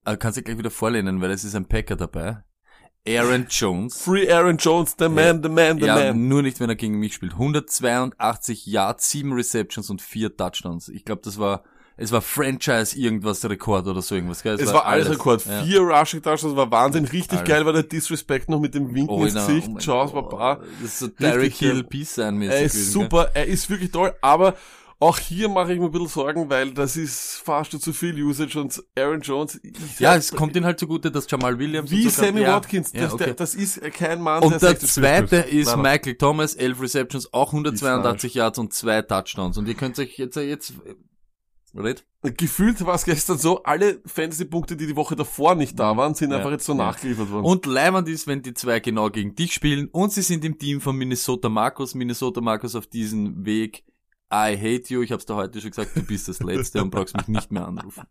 [0.05, 2.43] Aber kannst du gleich wieder vorlehnen, weil es ist ein Packer dabei.
[3.07, 4.01] Aaron Jones.
[4.03, 6.29] Free Aaron Jones, the man, the man, the ja, man.
[6.29, 7.33] nur nicht, wenn er gegen mich spielt.
[7.33, 10.89] 182 Yards, 7 Receptions und 4 Touchdowns.
[10.89, 11.65] Ich glaube, das war
[12.01, 14.55] es war Franchise irgendwas Rekord oder so irgendwas, gell?
[14.55, 15.45] Es, es war, war, alles Rekord.
[15.45, 15.63] Ja.
[15.63, 17.05] Vier Rushing Touchdowns, war Wahnsinn.
[17.05, 17.49] Richtig alles.
[17.49, 19.69] geil war der Disrespect noch mit dem Winken oh, ins Gesicht.
[19.71, 20.61] Oh Chance war bar.
[20.81, 22.41] Das ist so Derek Hill Peace sein.
[22.41, 23.33] Er ist gewesen, super, gell?
[23.35, 24.57] er ist wirklich toll, aber
[24.99, 28.59] auch hier mache ich mir ein bisschen Sorgen, weil das ist fast zu viel Usage
[28.59, 29.61] und Aaron Jones.
[29.99, 31.91] Ja, es kommt ihnen halt zugute, dass Jamal Williams.
[31.91, 33.25] Wie so Sammy Watkins, ja, das, okay.
[33.27, 35.83] der, das ist kein Mann, Und der, der zweite ist Nein.
[35.83, 39.59] Michael Thomas, 11 Receptions, auch 182 Yards und zwei Touchdowns.
[39.59, 40.75] Und ihr könnt euch jetzt, jetzt
[41.75, 42.05] Red?
[42.23, 46.31] Gefühlt war es gestern so, alle Fantasy-Punkte, die die Woche davor nicht da waren, sind
[46.31, 46.79] ja, einfach jetzt so ja.
[46.79, 47.45] nachgeliefert worden.
[47.45, 50.81] Und leibend ist, wenn die zwei genau gegen dich spielen und sie sind im Team
[50.81, 51.95] von Minnesota Marcus.
[51.95, 53.85] Minnesota Marcus auf diesem Weg.
[54.33, 55.03] I hate you.
[55.03, 57.67] Ich hab's da heute schon gesagt, du bist das Letzte und brauchst mich nicht mehr
[57.67, 58.05] anrufen.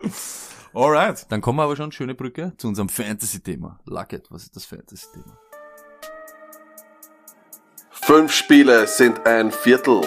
[0.74, 1.26] Alright.
[1.30, 3.78] Dann kommen wir aber schon, schöne Brücke, zu unserem Fantasy-Thema.
[3.84, 5.38] Lucket, was ist das Fantasy-Thema?
[7.90, 10.02] Fünf Spiele sind ein Viertel.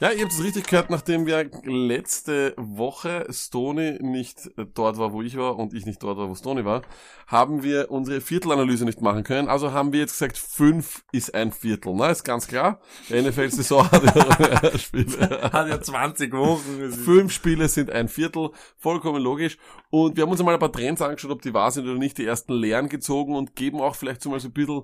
[0.00, 5.20] Ja, ihr habt es richtig gehört, nachdem wir letzte Woche Stony nicht dort war, wo
[5.20, 6.80] ich war und ich nicht dort war, wo Stony war,
[7.26, 9.48] haben wir unsere Viertelanalyse nicht machen können.
[9.48, 11.92] Also haben wir jetzt gesagt, fünf ist ein Viertel.
[11.94, 12.80] Na, ist ganz klar.
[13.10, 15.52] NFL-Saison hat ja Spiele.
[15.52, 16.92] Hat ja 20 Wochen.
[16.92, 18.52] Fünf Spiele sind ein Viertel.
[18.78, 19.58] Vollkommen logisch.
[19.90, 22.16] Und wir haben uns mal ein paar Trends angeschaut, ob die wahr sind oder nicht,
[22.16, 24.82] die ersten Lehren gezogen und geben auch vielleicht so mal so ein bisschen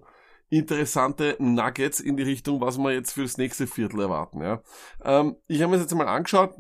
[0.49, 4.41] interessante Nuggets in die Richtung, was wir jetzt für das nächste Viertel erwarten.
[4.43, 4.63] Ja.
[5.05, 6.55] Ähm, ich habe mir das jetzt mal angeschaut.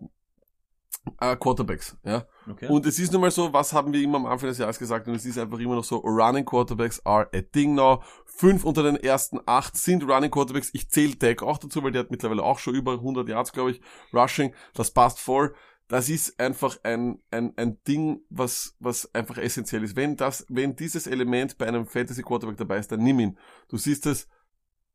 [1.20, 2.26] Äh, Quarterbacks, ja.
[2.50, 2.68] Okay.
[2.68, 5.06] Und es ist nun mal so, was haben wir immer am Anfang des Jahres gesagt,
[5.06, 8.02] und es ist einfach immer noch so, Running Quarterbacks are a thing now.
[8.24, 10.70] Fünf unter den ersten acht sind Running Quarterbacks.
[10.72, 13.70] Ich zähle Dak auch dazu, weil der hat mittlerweile auch schon über 100 Yards, glaube
[13.70, 13.80] ich,
[14.12, 14.52] Rushing.
[14.74, 15.54] Das passt voll
[15.88, 19.94] das ist einfach ein, ein, ein Ding, was, was einfach essentiell ist.
[19.94, 23.38] Wenn das, wenn dieses Element bei einem Fantasy Quarterback dabei ist, dann nimm ihn.
[23.68, 24.28] Du siehst es,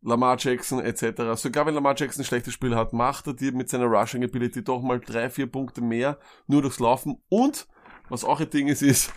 [0.03, 1.39] Lamar Jackson etc.
[1.39, 4.63] Sogar wenn Lamar Jackson ein schlechtes Spiel hat, macht er dir mit seiner Rushing Ability
[4.63, 7.21] doch mal drei, vier Punkte mehr, nur durchs Laufen.
[7.29, 7.67] Und,
[8.09, 9.13] was auch ein Ding ist, ist,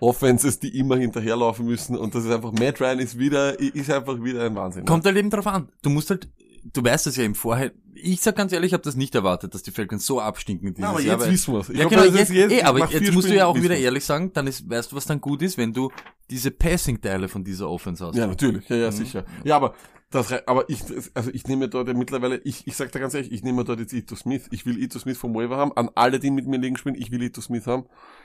[0.00, 4.22] Offenses, die immer hinterherlaufen müssen und das ist einfach, Matt Ryan ist wieder, ist einfach
[4.22, 4.86] wieder ein Wahnsinn.
[4.86, 5.70] Kommt halt eben drauf an.
[5.82, 6.30] Du musst halt,
[6.64, 7.72] du weißt es ja im Vorher.
[7.94, 10.88] Ich sag ganz ehrlich, ich habe das nicht erwartet, dass die Falcons so abstinken dieses
[10.88, 11.68] aber jetzt Jahr, wissen wir's.
[11.68, 14.46] Ja, genau, jetzt, jetzt, eh, aber jetzt musst du ja auch wieder ehrlich sagen, dann
[14.46, 15.90] ist, weißt du, was dann gut ist, wenn du
[16.30, 18.16] diese Passing-Teile von dieser Offense hast.
[18.16, 18.96] Ja, natürlich, ja, ja, mhm.
[18.96, 19.24] sicher.
[19.44, 19.74] Ja, aber
[20.10, 20.82] das, aber ich,
[21.14, 23.78] also ich nehme dort ja mittlerweile, ich, ich sag da ganz ehrlich, ich nehme dort
[23.78, 24.48] jetzt Ito Smith.
[24.50, 25.72] Ich will Ito Smith vom Waiver haben.
[25.76, 27.84] An alle, die mit mir liegen spielen, ich will Ito Smith haben.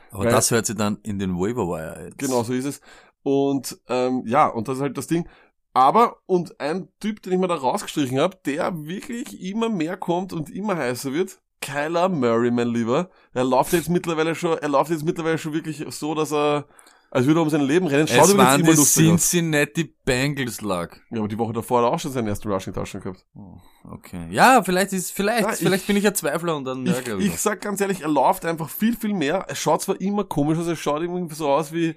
[0.09, 2.17] Aber das hört sich dann in den Waiver Wire jetzt.
[2.17, 2.81] Genau, so ist es.
[3.21, 5.27] Und ähm, ja, und das ist halt das Ding.
[5.75, 10.31] Aber, und ein Typ, den ich mir da rausgestrichen habe, der wirklich immer mehr kommt
[10.31, 13.09] und immer heißer wird, Kyler Murray, mein Lieber.
[13.33, 16.65] Er läuft jetzt mittlerweile schon, er läuft jetzt mittlerweile schon wirklich so, dass er,
[17.11, 18.07] als würde er um sein Leben rennen.
[18.07, 20.95] Schaut es waren die Cincinnati Bengals lag.
[21.09, 23.25] Ja, aber die Woche davor hat er auch schon seinen ersten Rushing Touchdown gehabt.
[23.35, 23.57] Oh,
[23.91, 24.27] okay.
[24.29, 27.25] Ja, vielleicht ist, vielleicht, ja, vielleicht ich, bin ich ein Zweifler und dann, ja, ich,
[27.25, 29.43] ich sag ganz ehrlich, er läuft einfach viel, viel mehr.
[29.49, 31.95] Er schaut zwar immer komisch aus, er schaut irgendwie so aus wie,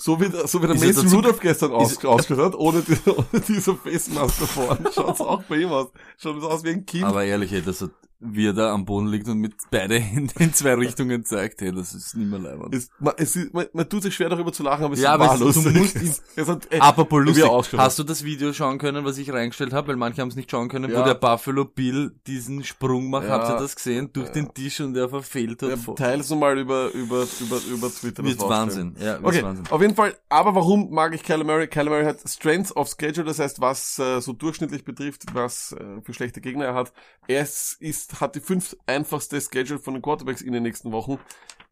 [0.00, 3.76] so wie, so wie der Mason Rudolph gestern aus, ausgeschaut hat, ohne, die, ohne diese
[3.76, 4.78] Face Mask davor.
[4.94, 5.88] Schaut's auch bei ihm aus.
[6.16, 7.04] Schaut aus wie ein Kind.
[7.04, 10.32] Aber ehrlich, ey, das hat wie er da am Boden liegt und mit beide Hände
[10.38, 12.74] in zwei Richtungen zeigt, hey, das ist nicht mehr leibend.
[12.74, 15.14] Es, man, es ist, man, man tut sich schwer darüber zu lachen, aber es ja,
[15.14, 15.72] ist aber lustig.
[15.72, 17.44] Du musst ihn, es hat, ey, Apropos lustig,
[17.78, 20.50] hast du das Video schauen können, was ich reingestellt habe, weil manche haben es nicht
[20.50, 21.00] schauen können, ja.
[21.00, 23.30] wo der Buffalo Bill diesen Sprung macht, ja.
[23.30, 24.10] habt ihr das gesehen?
[24.12, 24.32] Durch ja.
[24.34, 25.70] den Tisch und der verfehlt hat.
[25.70, 28.22] Ja, teils mal über, über, über, über Twitter.
[28.22, 29.42] Wird Wahnsinn, ja, okay.
[29.42, 29.66] Wahnsinn.
[29.70, 31.68] Auf jeden Fall, aber warum mag ich Kyler Murray?
[31.68, 36.02] Kyler Murray hat Strengths of Schedule, das heißt, was äh, so durchschnittlich betrifft, was äh,
[36.02, 36.92] für schlechte Gegner er hat.
[37.26, 41.18] Er ist, hat die fünf einfachste Schedule von den Quarterbacks in den nächsten Wochen.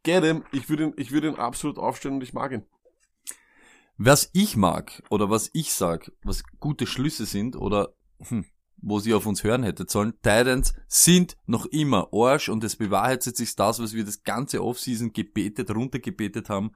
[0.03, 0.45] Get him.
[0.53, 2.65] Ich würde ihn, ich würde ihn absolut aufstellen und ich mag ihn.
[3.97, 8.45] Was ich mag, oder was ich sag, was gute Schlüsse sind, oder hm,
[8.77, 13.37] wo sie auf uns hören hätte sollen, Titans sind noch immer Arsch und es bewahrheitet
[13.37, 16.71] sich das, was wir das ganze Offseason gebetet, runtergebetet haben.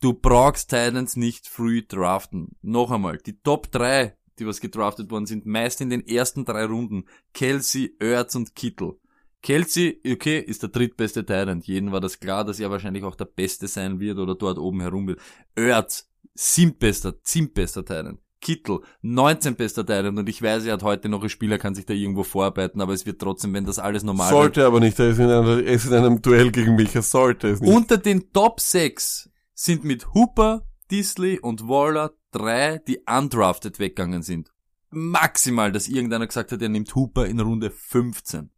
[0.00, 2.56] Du brauchst Titans nicht früh draften.
[2.62, 6.64] Noch einmal, die Top 3, die was gedraftet worden sind, meist in den ersten drei
[6.64, 7.04] Runden.
[7.34, 8.94] Kelsey, Ertz und Kittel.
[9.42, 11.66] Kelsey, okay, ist der drittbeste Tyrant.
[11.66, 14.80] Jeden war das klar, dass er wahrscheinlich auch der Beste sein wird oder dort oben
[14.80, 15.20] herum wird.
[15.54, 18.18] Ertz, siebtbester, siebtbester Tyrant.
[18.40, 21.86] Kittel, 19 bester Tyrant und ich weiß, er hat heute noch ein Spieler, kann sich
[21.86, 24.98] da irgendwo vorarbeiten, aber es wird trotzdem, wenn das alles normal Sollte wird, aber nicht,
[24.98, 27.72] er ist, in einem, er ist in einem Duell gegen mich, er sollte es nicht.
[27.72, 34.52] Unter den Top 6 sind mit Hooper, Disley und Waller drei, die undrafted weggegangen sind.
[34.90, 38.50] Maximal, dass irgendeiner gesagt hat, er nimmt Hooper in Runde 15.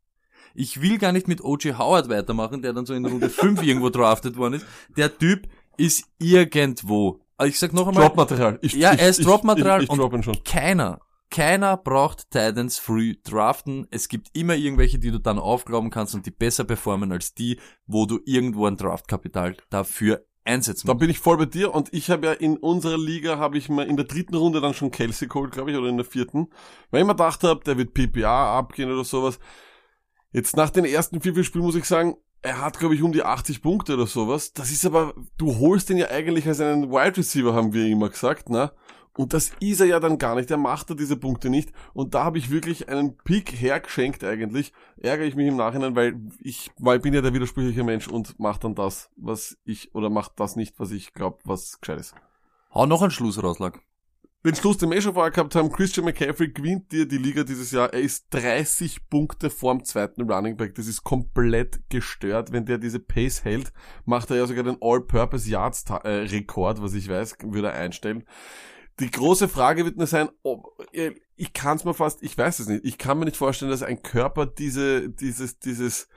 [0.55, 1.79] Ich will gar nicht mit O.J.
[1.79, 4.67] Howard weitermachen, der dann so in Runde 5 irgendwo drafted worden ist.
[4.97, 7.21] Der Typ ist irgendwo.
[7.45, 8.05] Ich sag noch einmal.
[8.05, 8.59] Dropmaterial.
[8.63, 10.43] Ich, ja, er ist Dropmaterial ich, ich, ich schon.
[10.45, 13.87] keiner, keiner braucht Titans früh draften.
[13.91, 17.61] Es gibt immer irgendwelche, die du dann aufglauben kannst und die besser performen als die,
[17.87, 22.11] wo du irgendwo ein Draftkapital dafür einsetzen Da bin ich voll bei dir und ich
[22.11, 25.29] habe ja in unserer Liga, habe ich mal in der dritten Runde dann schon Kelsey
[25.29, 26.49] geholt, glaube ich, oder in der vierten,
[26.91, 29.39] weil ich mir gedacht habe, der wird PPA abgehen oder sowas.
[30.33, 33.13] Jetzt nach den ersten vier, vier Spielen muss ich sagen, er hat, glaube ich, um
[33.13, 34.53] die 80 Punkte oder sowas.
[34.53, 38.09] Das ist aber, du holst ihn ja eigentlich als einen Wide Receiver, haben wir immer
[38.09, 38.73] gesagt, ne?
[39.19, 40.51] Und das ist er ja dann gar nicht.
[40.51, 41.73] Er macht da diese Punkte nicht.
[41.93, 44.73] Und da habe ich wirklich einen Pick hergeschenkt eigentlich.
[44.97, 48.39] Ärgere ich mich im Nachhinein, weil ich, weil ich bin ja der widersprüchliche Mensch und
[48.39, 52.15] mache dann das, was ich, oder macht das nicht, was ich glaube, was gescheit ist.
[52.73, 53.81] Hau noch einen Schluss raus, Lack
[54.45, 57.43] den Schluss, den wir eh schon vorher gehabt haben, Christian McCaffrey gewinnt dir die Liga
[57.43, 57.93] dieses Jahr.
[57.93, 60.77] Er ist 30 Punkte vorm zweiten Running Back.
[60.77, 62.53] Das ist komplett gestört.
[62.53, 63.73] Wenn der diese Pace hält,
[64.05, 68.25] macht er ja sogar den All-Purpose Yards Rekord, was ich weiß, würde er einstellen.
[69.01, 70.77] Die große Frage wird nur sein, ob,
[71.37, 73.83] ich kann es mir fast, ich weiß es nicht, ich kann mir nicht vorstellen, dass
[73.83, 76.09] ein Körper diese, dieses, dieses,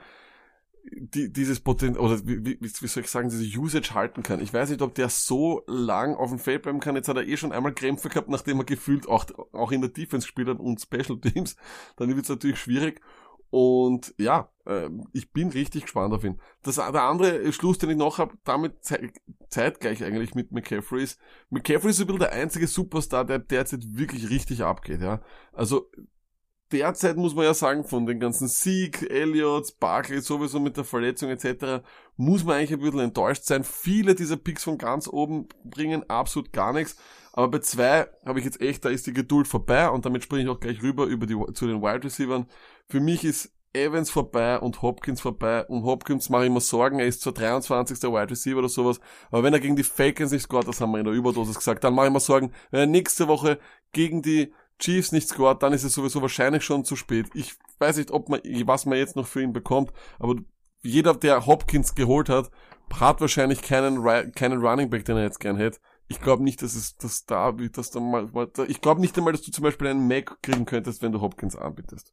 [0.90, 4.40] die, dieses Potenzial, oder wie, wie, wie soll ich sagen, diese Usage halten kann.
[4.40, 6.96] Ich weiß nicht, ob der so lang auf dem Feld bleiben kann.
[6.96, 9.90] Jetzt hat er eh schon einmal Krämpfe gehabt, nachdem er gefühlt auch, auch in der
[9.90, 11.56] Defense gespielt hat und Special Teams.
[11.96, 13.00] Dann wird es natürlich schwierig.
[13.52, 16.40] Und ja, äh, ich bin richtig gespannt auf ihn.
[16.62, 19.10] Das, der andere Schluss, den ich noch habe, damit ze
[19.50, 24.30] zeitgleich eigentlich mit McCaffrey ist, McCaffrey ist ein bisschen der einzige Superstar, der derzeit wirklich
[24.30, 25.02] richtig abgeht.
[25.02, 25.20] Ja,
[25.52, 25.90] Also
[26.72, 31.28] derzeit muss man ja sagen, von den ganzen Sieg, Elliott, Barkley sowieso mit der Verletzung
[31.28, 31.84] etc.,
[32.16, 33.64] muss man eigentlich ein bisschen enttäuscht sein.
[33.64, 36.96] Viele dieser Picks von ganz oben bringen absolut gar nichts.
[37.34, 40.42] Aber bei zwei habe ich jetzt echt, da ist die Geduld vorbei und damit springe
[40.42, 42.44] ich auch gleich rüber über die, zu den Wide Receivers.
[42.88, 45.64] Für mich ist Evans vorbei und Hopkins vorbei.
[45.66, 48.02] Und Hopkins mache ich mir Sorgen, er ist zwar 23.
[48.02, 50.98] Wide Receiver oder sowas, aber wenn er gegen die Falcons nicht scoret, das haben wir
[50.98, 53.58] in der Überdosis gesagt, dann mache ich mir Sorgen, wenn er nächste Woche
[53.92, 57.28] gegen die Chiefs nicht scored, dann ist es sowieso wahrscheinlich schon zu spät.
[57.34, 60.36] Ich weiß nicht, ob man, was man jetzt noch für ihn bekommt, aber
[60.82, 62.50] jeder, der Hopkins geholt hat,
[62.92, 65.78] hat wahrscheinlich keinen, keinen Running Back, den er jetzt gern hätte.
[66.08, 68.28] Ich glaube nicht, dass es, dass da, dass da mal,
[68.66, 71.56] ich glaube nicht einmal, dass du zum Beispiel einen Mac kriegen könntest, wenn du Hopkins
[71.56, 72.12] anbietest.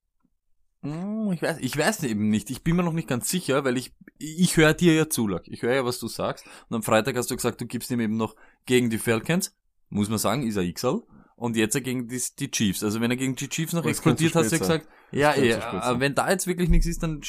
[0.82, 2.50] Hm, ich weiß, ich weiß eben nicht.
[2.50, 5.48] Ich bin mir noch nicht ganz sicher, weil ich, ich höre dir ja zu, Lack.
[5.48, 6.46] Ich höre ja, was du sagst.
[6.70, 9.56] Und am Freitag hast du gesagt, du gibst ihm eben noch gegen die Falcons.
[9.90, 11.02] Muss man sagen, ist er XL
[11.40, 12.84] und jetzt er gegen die, die Chiefs.
[12.84, 16.14] Also wenn er gegen die Chiefs noch explodiert, hast du ja gesagt, ja, ja, wenn
[16.14, 17.22] da jetzt wirklich nichts ist, dann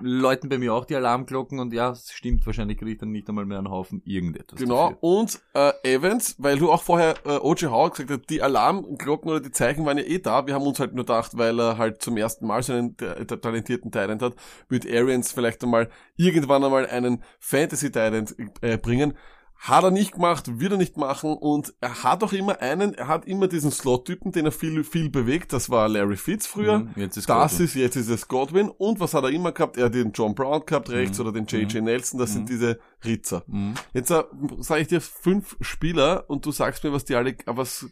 [0.00, 3.28] läuten bei mir auch die Alarmglocken und ja, es stimmt, wahrscheinlich kriege ich dann nicht
[3.28, 4.58] einmal mehr einen Haufen irgendetwas.
[4.58, 5.02] Genau, dafür.
[5.02, 7.70] und äh, Evans, weil du auch vorher äh, O.J.
[7.70, 10.80] Howard gesagt hast, die Alarmglocken oder die Zeichen waren ja eh da, wir haben uns
[10.80, 14.34] halt nur gedacht, weil er halt zum ersten Mal so einen äh, talentierten Talent hat,
[14.68, 19.14] wird Arians vielleicht einmal irgendwann einmal einen Fantasy-Talent äh, bringen.
[19.58, 23.08] Hat er nicht gemacht, wird er nicht machen und er hat auch immer einen, er
[23.08, 25.52] hat immer diesen Slot-Typen, den er viel, viel bewegt.
[25.52, 26.80] Das war Larry Fitz früher.
[26.80, 27.64] Mhm, jetzt ist das Godwin.
[27.64, 28.68] ist, jetzt ist es Godwin.
[28.68, 29.76] Und was hat er immer gehabt?
[29.76, 31.26] Er hat den John Brown gehabt rechts mhm.
[31.26, 31.84] oder den JJ mhm.
[31.84, 32.20] Nelson.
[32.20, 32.34] Das mhm.
[32.34, 33.44] sind diese Ritzer.
[33.46, 33.74] Mhm.
[33.92, 34.22] Jetzt äh,
[34.58, 37.86] sage ich dir fünf Spieler und du sagst mir, was die alle, was,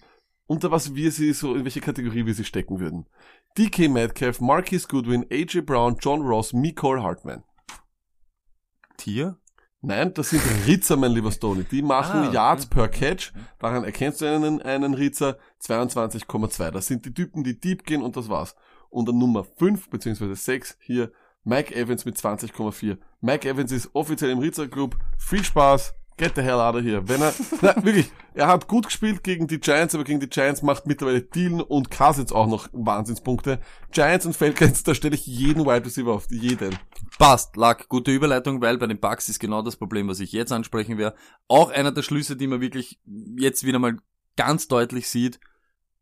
[0.47, 3.07] unter was wir sie so, in welche Kategorie wir sie stecken würden.
[3.57, 7.43] DK Metcalf, Marquis Goodwin, AJ Brown, John Ross, Nicole Hartman.
[8.97, 9.39] Tier?
[9.87, 11.65] Nein, das sind Ritzer, mein lieber Stoney.
[11.65, 12.35] Die machen ah, okay.
[12.35, 13.33] Yards per Catch.
[13.59, 16.71] Daran erkennst du einen, einen Ritzer 22,2.
[16.71, 18.57] Das sind die Typen, die deep gehen und das war's.
[18.89, 20.33] Und an Nummer 5 bzw.
[20.33, 21.13] 6 hier
[21.45, 22.97] Mike Evans mit 20,4.
[23.21, 24.97] Mike Evans ist offiziell im Ritzer Club.
[25.19, 25.93] Viel Spaß.
[26.17, 27.09] Get the hell out of here.
[27.09, 30.63] Wenn er, na, wirklich, er hat gut gespielt gegen die Giants, aber gegen die Giants
[30.63, 33.61] macht mittlerweile Dylan und Cousins auch noch Wahnsinnspunkte.
[33.91, 36.79] Giants und Falcons, da stelle ich jeden Wide Receiver auf, jeden.
[37.19, 40.53] Passt, lag, gute Überleitung, weil bei den Bugs ist genau das Problem, was ich jetzt
[40.53, 41.17] ansprechen werde.
[41.49, 43.01] Auch einer der Schlüsse, die man wirklich
[43.37, 43.97] jetzt wieder mal
[44.37, 45.41] ganz deutlich sieht.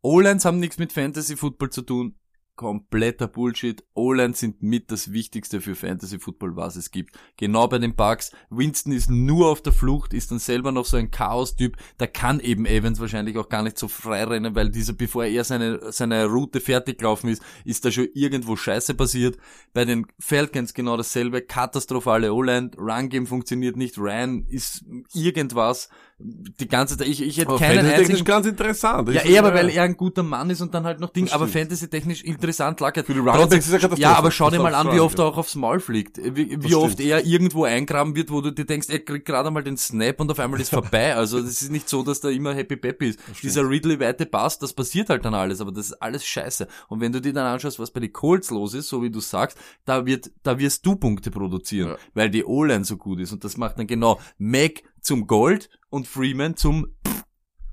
[0.01, 2.15] O-Lines haben nichts mit Fantasy Football zu tun
[2.55, 3.83] kompletter Bullshit.
[3.93, 7.17] O-Line sind mit das Wichtigste für Fantasy Football, was es gibt.
[7.37, 8.31] Genau bei den Bugs.
[8.49, 11.77] Winston ist nur auf der Flucht, ist dann selber noch so ein Chaos-Typ.
[11.97, 15.43] Da kann eben Evans wahrscheinlich auch gar nicht so frei rennen, weil dieser, bevor er
[15.43, 19.37] seine, seine Route fertig gelaufen ist, ist da schon irgendwo Scheiße passiert.
[19.73, 21.41] Bei den Falcons genau dasselbe.
[21.41, 22.71] Katastrophale O-Line.
[22.77, 23.97] Run-Game funktioniert nicht.
[23.97, 28.23] Ryan ist irgendwas die ganze Zeit, ich, ich hätte aber keinen einzigen...
[28.23, 29.09] ganz interessant.
[29.09, 31.47] Ja, eher, aber weil er ein guter Mann ist und dann halt noch Ding, aber
[31.47, 33.03] Fantasy-technisch interessant lag er.
[33.03, 35.37] Für die Runningbacks ist er Ja, aber schau dir mal an, wie oft er auch
[35.37, 36.19] aufs Maul fliegt.
[36.23, 39.63] Wie, wie oft er irgendwo eingraben wird, wo du dir denkst, er kriegt gerade mal
[39.63, 41.15] den Snap und auf einmal ist vorbei.
[41.23, 43.19] Also das ist nicht so, dass da immer Happy Peppy ist.
[43.41, 46.67] Dieser Ridley weite Pass, das passiert halt dann alles, aber das ist alles scheiße.
[46.87, 49.19] Und wenn du dir dann anschaust, was bei den Colts los ist, so wie du
[49.19, 51.97] sagst, da wird, da wirst du Punkte produzieren, ja.
[52.13, 56.07] weil die O-Line so gut ist und das macht dann genau Mac zum Gold und
[56.07, 56.87] Freeman zum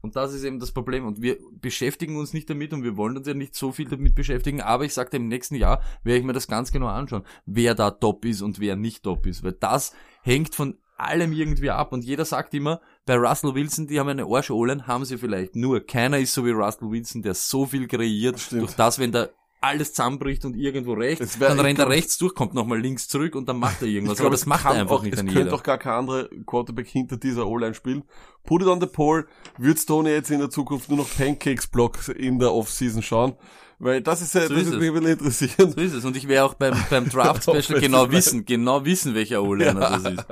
[0.03, 1.07] und das ist eben das Problem.
[1.07, 4.15] Und wir beschäftigen uns nicht damit und wir wollen uns ja nicht so viel damit
[4.15, 4.63] beschäftigen.
[4.63, 7.91] Aber ich sagte, im nächsten Jahr werde ich mir das ganz genau anschauen, wer da
[7.91, 9.43] top ist und wer nicht top ist.
[9.45, 11.93] Weil das hängt von allem irgendwie ab.
[11.93, 15.57] Und jeder sagt immer, bei Russell Wilson, die haben eine arsch haben sie vielleicht.
[15.57, 19.31] Nur keiner ist so wie Russell Wilson, der so viel kreiert, durch das, wenn der
[19.61, 23.49] alles zusammenbricht und irgendwo rechts, dann rennt er rechts durch, kommt nochmal links zurück und
[23.49, 24.17] dann macht er irgendwas.
[24.17, 26.89] Glaub, Aber das macht er einfach auch, nicht es könnte doch gar kein anderer Quarterback
[26.89, 28.05] hinter dieser O-Line spielen.
[28.45, 29.27] Put it on the pole,
[29.59, 33.35] wird Stoney jetzt in der Zukunft nur noch Pancakes-Blocks in der Offseason schauen.
[33.79, 35.73] Weil das ist ja, so das ist mich interessieren.
[35.73, 36.05] So ist es.
[36.05, 39.99] Und ich werde auch beim, beim Draft-Special genau wissen, genau wissen, welcher O-Liner ja.
[39.99, 40.27] das ist.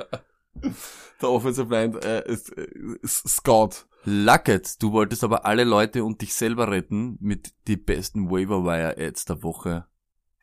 [1.23, 2.67] Der Offensive Line äh, ist, äh,
[3.03, 3.88] ist Scout.
[4.05, 8.97] Lucket, du wolltest aber alle Leute und dich selber retten mit die besten Waiver Wire
[8.97, 9.87] Ads der Woche.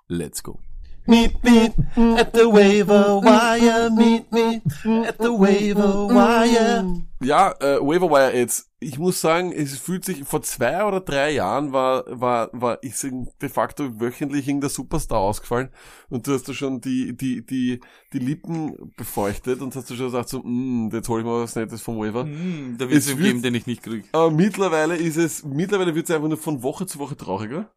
[0.07, 0.61] Let's go.
[1.07, 1.73] Meet me
[2.17, 4.61] at the waiver wire, meet me
[5.07, 7.05] at the waiver wire.
[7.21, 8.69] Ja, äh, Waiver Wire jetzt.
[8.79, 12.93] Ich muss sagen, es fühlt sich, vor zwei oder drei Jahren war, war, war ich
[12.99, 15.69] de facto wöchentlich in der Superstar ausgefallen
[16.09, 17.79] und du hast da schon die, die, die,
[18.13, 21.55] die Lippen befeuchtet und hast du schon gesagt so, mm, jetzt hol ich mal was
[21.55, 22.25] Nettes vom Waiver.
[22.25, 24.05] Mm, da wird es geben, den ich nicht krieg.
[24.11, 27.71] Aber mittlerweile ist es, mittlerweile wird es einfach nur von Woche zu Woche trauriger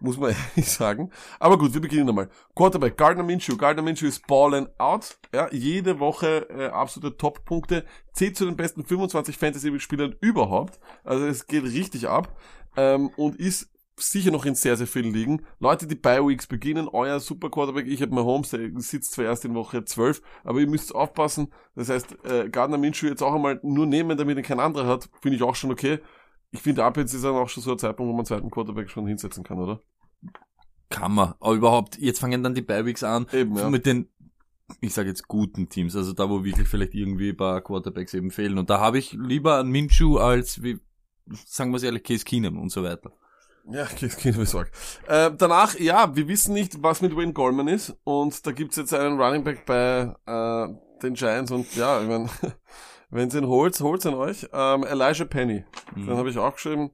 [0.00, 1.10] muss man ehrlich sagen.
[1.38, 2.28] Aber gut, wir beginnen nochmal.
[2.54, 3.56] Quarterback, Gardner Minshew.
[3.56, 5.18] Gardner Minshew ist ballen out.
[5.32, 7.84] Ja, jede Woche äh, absolute Top-Punkte.
[8.12, 10.78] Zählt zu den besten 25 Fantasy-Spielern überhaupt.
[11.04, 12.36] Also es geht richtig ab.
[12.76, 15.46] Ähm, und ist sicher noch in sehr, sehr vielen Ligen.
[15.58, 19.24] Leute, die bei Weeks beginnen, euer Super Quarterback, ich habe mal Holmes, der sitzt zwar
[19.24, 21.48] erst in Woche 12, aber ihr müsst aufpassen.
[21.74, 25.08] Das heißt, äh, Gardner Minshew jetzt auch einmal nur nehmen, damit ihn kein anderer hat,
[25.22, 26.00] finde ich auch schon okay
[26.56, 28.50] ich finde, ab jetzt ist dann auch schon so ein Zeitpunkt, wo man einen zweiten
[28.50, 29.80] Quarterback schon hinsetzen kann, oder?
[30.88, 31.34] Kann man.
[31.40, 33.68] Aber überhaupt, jetzt fangen dann die Beiweeks an eben, ja.
[33.68, 34.08] mit den,
[34.80, 38.30] ich sage jetzt guten Teams, also da, wo wirklich vielleicht irgendwie ein paar Quarterbacks eben
[38.30, 38.58] fehlen.
[38.58, 40.80] Und da habe ich lieber einen Minshu als, wie,
[41.46, 43.12] sagen wir es ehrlich, Case Keenum und so weiter.
[43.68, 44.70] Ja, Case Keenum ist arg.
[45.06, 47.94] Äh, danach, ja, wir wissen nicht, was mit Wayne Goldman ist.
[48.04, 50.68] Und da gibt's jetzt einen Running Back bei äh,
[51.02, 52.30] den Giants und ja, ich meine
[53.10, 54.48] Wenn ihr ihn holt, holt ihn euch.
[54.52, 55.64] Ähm, Elijah Penny.
[55.94, 56.06] Mhm.
[56.06, 56.90] Dann habe ich auch geschrieben.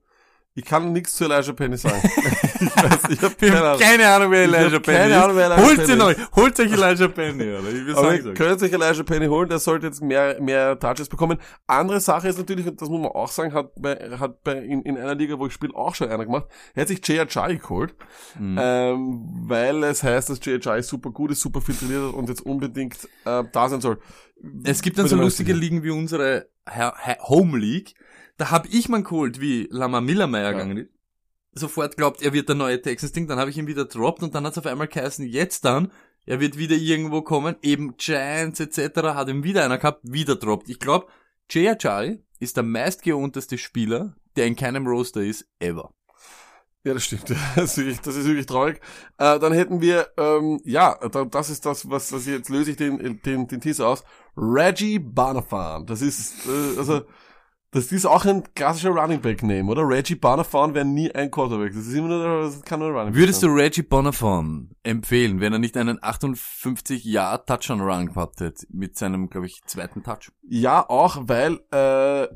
[0.54, 2.00] Ich kann nichts zu Elijah Penny sagen.
[2.04, 3.80] ich weiß, ich habe keine, Ahnung.
[3.80, 5.22] keine Ahnung, wer Elijah Penny keine.
[5.22, 7.68] Ahnung, wer Elijah Holt ihn euch, holt euch Elijah Penny, oder?
[7.70, 11.38] Ich sagen, ihr könnt euch Elijah Penny holen, der sollte jetzt mehr, mehr Touches bekommen.
[11.66, 14.82] Andere Sache ist natürlich, und das muss man auch sagen, hat bei, hat bei, in,
[14.82, 16.44] in einer Liga, wo ich spiele, auch schon einer gemacht.
[16.74, 17.56] Er hat sich J.H.I.
[17.56, 17.94] geholt,
[18.38, 18.58] mhm.
[18.60, 20.82] ähm, weil es heißt, dass J.H.I.
[20.82, 24.00] super gut ist, super filtriert und jetzt unbedingt, äh, da sein soll.
[24.64, 26.48] Es gibt dann so lustige Ligen wie unsere
[27.28, 27.94] Home League.
[28.36, 30.52] Da hab ich man geholt, wie Lama Millermeier ja.
[30.52, 30.90] gegangen ist.
[31.54, 34.46] Sofort glaubt, er wird der neue Texans-Ding, dann habe ich ihn wieder droppt und dann
[34.46, 35.92] hat's auf einmal geheißen, jetzt dann,
[36.24, 39.02] er wird wieder irgendwo kommen, eben Giants etc.
[39.14, 40.70] hat ihm wieder einer gehabt, wieder droppt.
[40.70, 41.08] Ich glaube,
[41.50, 42.22] J.H.I.
[42.38, 45.92] ist der meistgeohnteste Spieler, der in keinem Roster ist, ever.
[46.84, 47.34] Ja, das stimmt.
[47.54, 48.80] Das ist wirklich, das ist wirklich traurig.
[49.18, 53.20] Äh, dann hätten wir, ähm, ja, das ist das, was, was jetzt löse ich den,
[53.22, 54.04] den, den Teaser aus.
[54.36, 55.86] Reggie Barnafan.
[55.86, 57.02] Das ist, äh, also,
[57.72, 59.88] das ist auch ein klassischer Running Back Name, oder?
[59.88, 61.72] Reggie Bonafon wäre nie ein Quarterback.
[61.72, 65.40] Das ist immer nur, das kann nur ein Running Back Würdest du Reggie Bonafon empfehlen,
[65.40, 70.02] wenn er nicht einen 58 Jahr Touchdown Run gehabt hätte mit seinem, glaube ich, zweiten
[70.02, 70.30] Touch?
[70.42, 72.28] Ja, auch weil äh,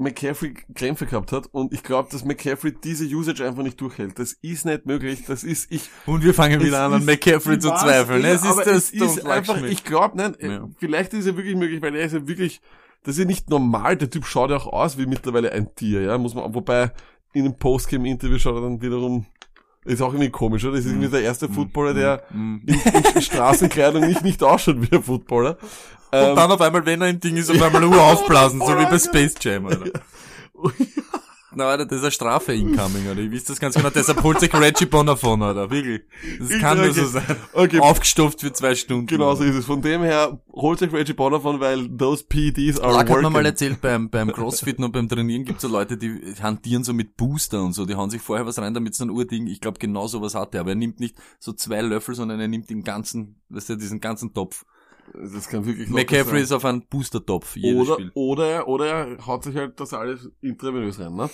[0.00, 4.18] McCaffrey Krämpfe gehabt hat und ich glaube, dass McCaffrey diese Usage einfach nicht durchhält.
[4.18, 5.24] Das ist nicht möglich.
[5.26, 5.90] Das ist ich.
[6.06, 8.24] Und wir fangen wieder an, an McCaffrey zu zweifeln.
[8.24, 10.68] Es ist das es ist einfach, ich glaube, nein, ja.
[10.78, 12.62] vielleicht ist er wirklich möglich, weil er ist ja wirklich,
[13.02, 13.96] das ist ja nicht normal.
[13.96, 16.92] Der Typ schaut ja auch aus wie mittlerweile ein Tier, ja, muss man, wobei
[17.32, 19.26] in einem Postgame-Interview schaut er dann wiederum
[19.84, 20.76] ist auch irgendwie komisch, oder?
[20.76, 21.52] Das ist irgendwie der erste mm.
[21.54, 22.58] Footballer, der mm.
[22.66, 22.80] in,
[23.14, 25.56] in Straßenkleidung nicht, nicht ausschaut wie ein Footballer.
[26.12, 28.78] Und ähm, dann auf einmal, wenn er im Ding ist, auf einmal nur aufblasen, so
[28.78, 29.86] wie bei Space Jam, oder?
[31.52, 33.20] Na, Alter, das ist eine Strafe incoming, oder?
[33.20, 35.68] Ich weiß das ganz genau, deshalb holt sich Reggie Bonafon, oder?
[35.68, 36.02] Wirklich.
[36.38, 37.24] Das ich kann nur so sein.
[37.52, 37.80] Okay.
[37.80, 39.06] Aufgestopft für zwei Stunden.
[39.06, 39.64] Genau so ist es.
[39.64, 43.16] Von dem her, holt sich Reggie Bonafon, weil those PDs are Mark working.
[43.16, 46.84] hat mir mal erzählt, beim, beim Crossfit und beim Trainieren gibt's so Leute, die hantieren
[46.84, 49.48] so mit Booster und so, die hauen sich vorher was rein, damit es ein Urding,
[49.48, 52.48] ich glaube genau sowas hat er, aber er nimmt nicht so zwei Löffel, sondern er
[52.48, 54.64] nimmt den ganzen, weißt du, diesen ganzen Topf.
[55.14, 58.10] Das kann wirklich McCaffrey ist auf einen Booster-Topf, jedes oder, Spiel.
[58.14, 61.30] Oder, oder er haut sich halt das alles intravenös rein, ne?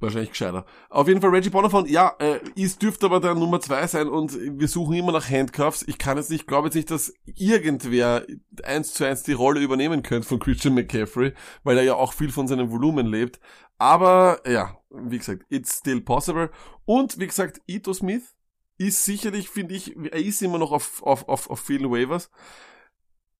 [0.00, 0.66] Wahrscheinlich gescheiter.
[0.90, 4.36] Auf jeden Fall Reggie Bonafont, ja, äh, ist, dürfte aber der Nummer zwei sein und
[4.38, 5.82] wir suchen immer nach Handcuffs.
[5.86, 8.26] Ich kann jetzt nicht, glaube jetzt nicht, dass irgendwer
[8.64, 12.30] eins zu eins die Rolle übernehmen könnte von Christian McCaffrey, weil er ja auch viel
[12.30, 13.40] von seinem Volumen lebt.
[13.78, 16.50] Aber, ja, wie gesagt, it's still possible.
[16.84, 18.33] Und, wie gesagt, Ito Smith
[18.78, 22.30] ist sicherlich, finde ich, er ist immer noch auf, auf, auf, auf vielen Waivers.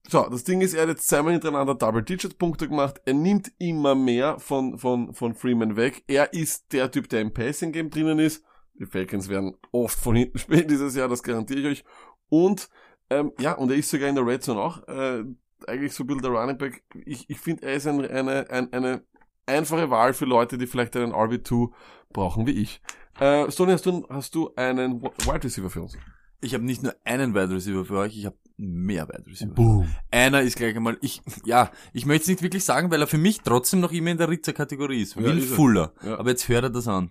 [0.08, 3.00] So, das Ding ist, er hat jetzt zweimal hintereinander Double-Digit-Punkte gemacht.
[3.06, 6.04] Er nimmt immer mehr von, von, von Freeman weg.
[6.06, 8.44] Er ist der Typ, der im Passing-Game drinnen ist.
[8.74, 11.84] Die Falcons werden oft von hinten spielen dieses Jahr, das garantiere ich euch.
[12.28, 12.68] Und,
[13.08, 14.86] ähm, ja, und er ist sogar in der Red Zone auch.
[14.88, 15.24] Äh,
[15.66, 16.82] eigentlich so ein bisschen der Running Back.
[17.06, 19.04] Ich, ich finde, er ist ein, eine, ein, eine
[19.46, 21.70] einfache Wahl für Leute, die vielleicht einen RB2
[22.12, 22.82] brauchen wie ich.
[23.20, 25.96] Äh, Stoney, hast du, hast du einen Wide Receiver für uns?
[26.40, 29.54] Ich habe nicht nur einen Wide Receiver für euch, ich habe mehr Wide Receiver.
[29.54, 29.88] Boom.
[30.10, 33.18] Einer ist gleich einmal, ich, ja, ich möchte es nicht wirklich sagen, weil er für
[33.18, 35.16] mich trotzdem noch immer in der Ritzer-Kategorie ist.
[35.16, 35.92] Will ja, Fuller.
[36.02, 36.18] Ja.
[36.18, 37.10] Aber jetzt hört er das an.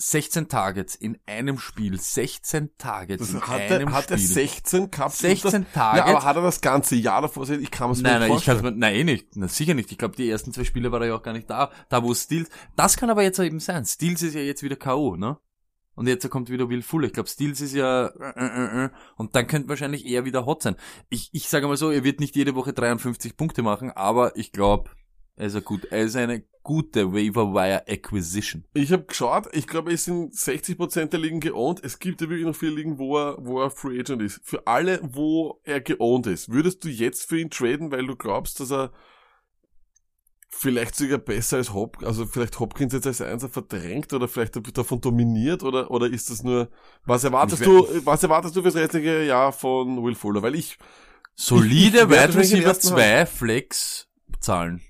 [0.00, 2.00] 16 Targets in einem Spiel.
[2.00, 4.16] 16 Targets in hat einem er, hat Spiel.
[4.16, 5.14] Hat er 16 gehabt?
[5.14, 6.06] 16 Targets?
[6.06, 7.62] Ja, aber hat er das ganze Jahr davor gesehen?
[7.62, 8.62] Ich kann es mir nicht vorstellen.
[8.62, 9.36] Nein, nein, eh nicht.
[9.36, 9.92] Na, sicher nicht.
[9.92, 11.70] Ich glaube, die ersten zwei Spiele war er ja auch gar nicht da.
[11.90, 13.84] Da, wo Steels, das kann aber jetzt eben sein.
[13.84, 15.38] Steels ist ja jetzt wieder K.O., ne?
[15.94, 17.08] Und jetzt kommt wieder Will Fuller.
[17.08, 20.62] Ich glaube, Steels ist ja äh, äh, äh, und dann könnte wahrscheinlich eher wieder hot
[20.62, 20.76] sein.
[21.10, 24.50] Ich, ich sage mal so, er wird nicht jede Woche 53 Punkte machen, aber ich
[24.50, 24.88] glaube,
[25.36, 28.64] er ist, gut, er ist eine gute Waiver Wire Acquisition.
[28.74, 31.82] Ich habe geschaut, ich glaube, es sind 60% der Ligen geowned.
[31.82, 34.40] Es gibt ja wirklich noch viele Ligen, wo er, wo er Free Agent ist.
[34.44, 38.60] Für alle, wo er geowned ist, würdest du jetzt für ihn traden, weil du glaubst,
[38.60, 38.92] dass er
[40.50, 45.00] vielleicht sogar besser als Hop, also vielleicht Hopkins jetzt als Einser verdrängt oder vielleicht davon
[45.00, 46.68] dominiert oder, oder ist das nur,
[47.04, 50.42] was erwartest du, was erwartest du fürs restliche Jahr von Will Fuller?
[50.42, 50.76] Weil ich,
[51.36, 54.08] solide Wide Receiver 2 Flex
[54.40, 54.82] zahlen.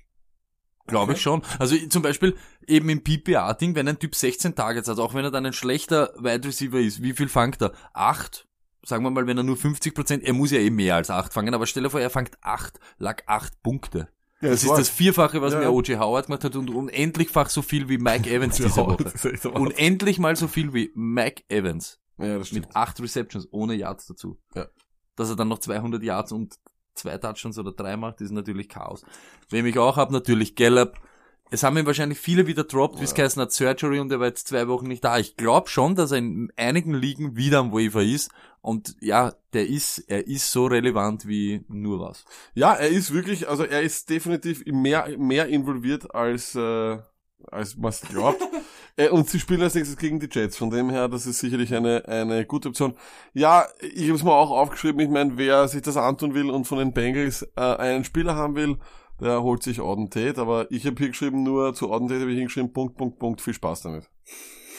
[0.91, 1.17] Glaube okay.
[1.17, 1.41] ich schon.
[1.57, 2.35] Also zum Beispiel
[2.67, 6.13] eben im PPA-Ding, wenn ein Typ 16 Targets hat, auch wenn er dann ein schlechter
[6.17, 7.73] Wide Receiver ist, wie viel fangt er?
[7.93, 8.47] Acht?
[8.83, 11.33] Sagen wir mal, wenn er nur 50 Prozent, er muss ja eben mehr als acht
[11.33, 14.09] fangen, aber stell dir vor, er fangt acht, lag acht Punkte.
[14.41, 15.59] Ja, das, das ist das Vierfache, was ja.
[15.59, 15.99] mir O.J.
[15.99, 19.49] Howard gemacht hat und unendlichfach so viel wie Mike Evans diese Woche.
[19.49, 21.99] Unendlich mal so viel wie Mike Evans.
[22.17, 22.67] Ja, das stimmt.
[22.67, 24.39] Mit acht Receptions, ohne Yards dazu.
[24.55, 24.67] Ja.
[25.15, 26.55] Dass er dann noch 200 Yards und
[26.93, 29.03] zwei Touchdowns oder drei macht, ist natürlich Chaos.
[29.49, 30.99] Wem ich auch habe, natürlich Gallup.
[31.53, 34.27] Es haben ihn wahrscheinlich viele wieder droppt, wie es geheißen hat, Surgery und er war
[34.27, 35.19] jetzt zwei Wochen nicht da.
[35.19, 38.31] Ich glaube schon, dass er in einigen Ligen wieder am Waiver ist
[38.61, 42.23] und ja, der ist, er ist so relevant wie nur was.
[42.53, 46.99] Ja, er ist wirklich, also er ist definitiv mehr, mehr involviert als, äh,
[47.51, 48.41] als man glaubt.
[48.97, 50.57] äh, und sie spielen als nächstes gegen die Jets.
[50.57, 52.95] Von dem her, das ist sicherlich eine, eine gute Option.
[53.33, 54.99] Ja, ich habe es mir auch aufgeschrieben.
[55.01, 58.55] Ich meine, wer sich das antun will und von den Bengals äh, einen Spieler haben
[58.55, 58.77] will,
[59.19, 60.41] der holt sich Auden Tate.
[60.41, 63.41] Aber ich habe hier geschrieben, nur zu Auden Tate habe ich hingeschrieben, Punkt, Punkt, Punkt,
[63.41, 64.09] viel Spaß damit.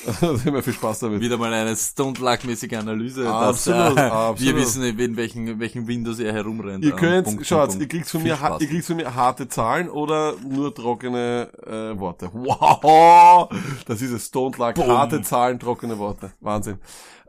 [0.21, 1.21] also immer viel Spaß damit.
[1.21, 3.29] Wieder mal eine Stone-Luck-mäßige Analyse.
[3.29, 4.41] Absolut, dass, äh, absolut.
[4.41, 6.85] Wir wissen, in welchen, welchen Windows er herumrennt.
[6.85, 9.89] Ihr könnt, Punkt, schaut, Punkt, ihr kriegt von mir, ihr kriegt von mir harte Zahlen
[9.89, 12.31] oder nur trockene äh, Worte.
[12.33, 13.49] Wow!
[13.87, 14.27] Das ist es.
[14.27, 16.33] Stone-Luck, harte Zahlen, trockene Worte.
[16.41, 16.79] Wahnsinn.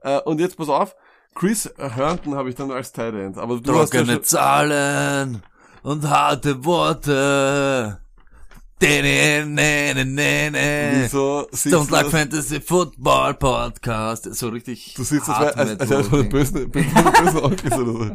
[0.02, 0.96] Äh, und jetzt pass auf.
[1.36, 3.38] Chris Herndon habe ich dann als Tight End.
[3.38, 5.44] Aber du trockene hast ja Zahlen
[5.82, 8.03] und harte Worte.
[11.04, 14.36] Wieso Don't Like Fantasy Football Podcast.
[14.36, 14.94] So richtig.
[14.96, 18.12] Du siehst das als, als von den bösen, bösen, bösen Onkels oder so.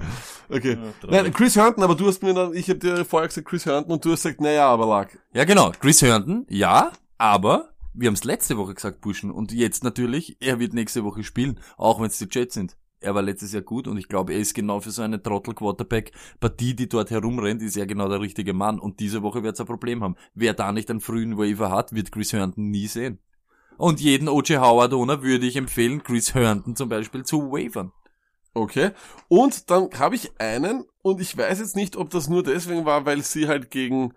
[0.50, 0.76] Okay.
[1.04, 3.64] Ja, Nein, Chris Herndon, aber du hast mir dann, ich habe dir vorher gesagt Chris
[3.64, 5.08] Herndon und du hast gesagt, naja, aber lag.
[5.32, 5.72] Ja, genau.
[5.80, 9.30] Chris Herndon, ja, aber wir haben es letzte Woche gesagt, Buschen.
[9.30, 13.14] Und jetzt natürlich, er wird nächste Woche spielen, auch wenn es die Jets sind er
[13.14, 16.88] war letztes Jahr gut und ich glaube, er ist genau für so eine Trottel-Quarterback-Partie, die
[16.88, 18.78] dort herumrennt, ist er genau der richtige Mann.
[18.78, 20.16] Und diese Woche wird es ein Problem haben.
[20.34, 23.20] Wer da nicht einen frühen Waiver hat, wird Chris Herndon nie sehen.
[23.76, 24.60] Und jeden O.J.
[24.60, 27.92] Howard-Owner würde ich empfehlen, Chris Herndon zum Beispiel zu wavern.
[28.54, 28.90] Okay.
[29.28, 33.06] Und dann habe ich einen, und ich weiß jetzt nicht, ob das nur deswegen war,
[33.06, 34.14] weil sie halt gegen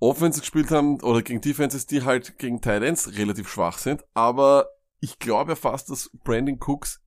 [0.00, 4.66] Offense gespielt haben oder gegen Defenses, die halt gegen Titans relativ schwach sind, aber
[5.00, 7.00] ich glaube fast, dass Brandon Cooks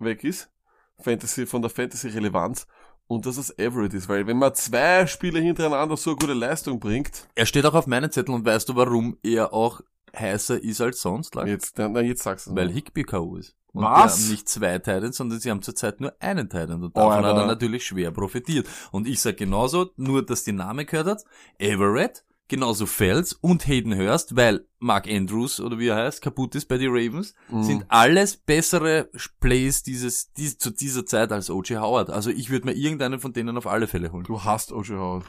[0.00, 0.50] weg ist,
[0.98, 2.66] Fantasy, von der Fantasy-Relevanz,
[3.06, 6.78] und dass es Everett ist, weil wenn man zwei Spiele hintereinander so eine gute Leistung
[6.78, 7.26] bringt.
[7.34, 9.80] Er steht auch auf meinen Zettel und weißt du, warum er auch
[10.16, 11.34] heißer ist als sonst?
[11.34, 11.48] Lang?
[11.48, 12.70] Jetzt, na, jetzt sagst du Weil.
[12.70, 13.36] Higby K.O.
[13.36, 13.56] ist.
[13.72, 14.16] Und Was?
[14.16, 17.26] Die haben nicht zwei Titans, sondern sie haben zurzeit nur einen Titan und davon oh,
[17.26, 18.68] hat er natürlich schwer profitiert.
[18.90, 21.24] Und ich sag genauso, nur dass die Name gehört hat,
[21.58, 26.66] Everett genauso Fels und Hayden Hurst, weil Mark Andrews oder wie er heißt, kaputt ist
[26.66, 27.62] bei den Ravens, mhm.
[27.62, 29.08] sind alles bessere
[29.40, 31.80] Plays dieses, dies, zu dieser Zeit als O.J.
[31.80, 32.10] Howard.
[32.10, 34.24] Also ich würde mir irgendeinen von denen auf alle Fälle holen.
[34.24, 34.98] Du hast O.J.
[34.98, 35.24] Howard.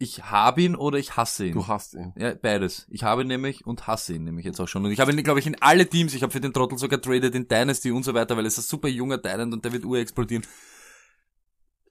[0.00, 1.54] Ich habe ihn oder ich hasse ihn.
[1.54, 2.12] Du hast ihn.
[2.16, 2.86] Ja, beides.
[2.88, 4.84] Ich habe ihn nämlich und hasse ihn nämlich jetzt auch schon.
[4.84, 6.14] Und ich habe ihn, glaube ich, in alle Teams.
[6.14, 8.66] Ich habe für den Trottel sogar traded in Dynasty und so weiter, weil es ist
[8.66, 10.44] ein super junger Dynant und der wird urexplodieren.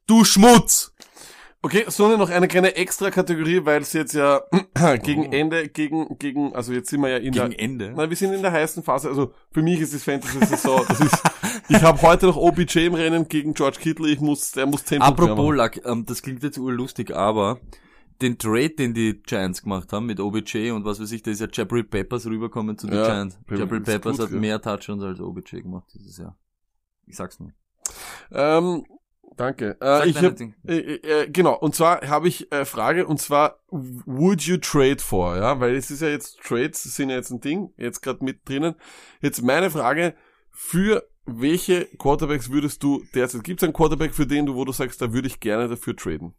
[0.06, 0.94] Du Schmutz!
[1.64, 4.42] Okay, so noch eine kleine extra Kategorie, weil es jetzt ja
[5.04, 5.32] gegen oh.
[5.32, 7.94] Ende, gegen, gegen, also jetzt sind wir ja in gegen der, Ende.
[7.96, 9.10] Nein, wir sind in der heißen Phase.
[9.10, 10.86] Also für mich ist es Fantasy-Saison.
[10.88, 11.24] Das ist,
[11.70, 14.08] ich habe heute noch OBJ im Rennen gegen George Kittle.
[14.08, 17.60] Ich muss, der muss 10 Apropos Lack, ähm, das klingt jetzt urlustig, aber
[18.22, 21.42] den Trade, den die Giants gemacht haben mit OBJ und was weiß ich, da ist
[21.42, 23.40] ja Jabril Peppers rüberkommen zu den ja, Giants.
[23.50, 24.40] Jabril Peppers gut, hat ja.
[24.40, 26.38] mehr Touchdowns als OBJ gemacht dieses Jahr.
[27.06, 27.52] Ich sag's nur.
[28.32, 28.86] Ähm,
[29.38, 29.78] Danke.
[29.82, 34.42] Äh, ich hab, äh, äh, genau, und zwar habe ich äh, Frage, und zwar, would
[34.42, 35.38] you trade for?
[35.38, 38.50] Ja, weil es ist ja jetzt, Trades sind ja jetzt ein Ding, jetzt gerade mit
[38.50, 38.74] drinnen.
[39.22, 40.16] Jetzt meine Frage,
[40.52, 44.72] für welche Quarterbacks würdest du derzeit, gibt es einen Quarterback, für den du, wo du
[44.72, 46.34] sagst, da würde ich gerne dafür traden?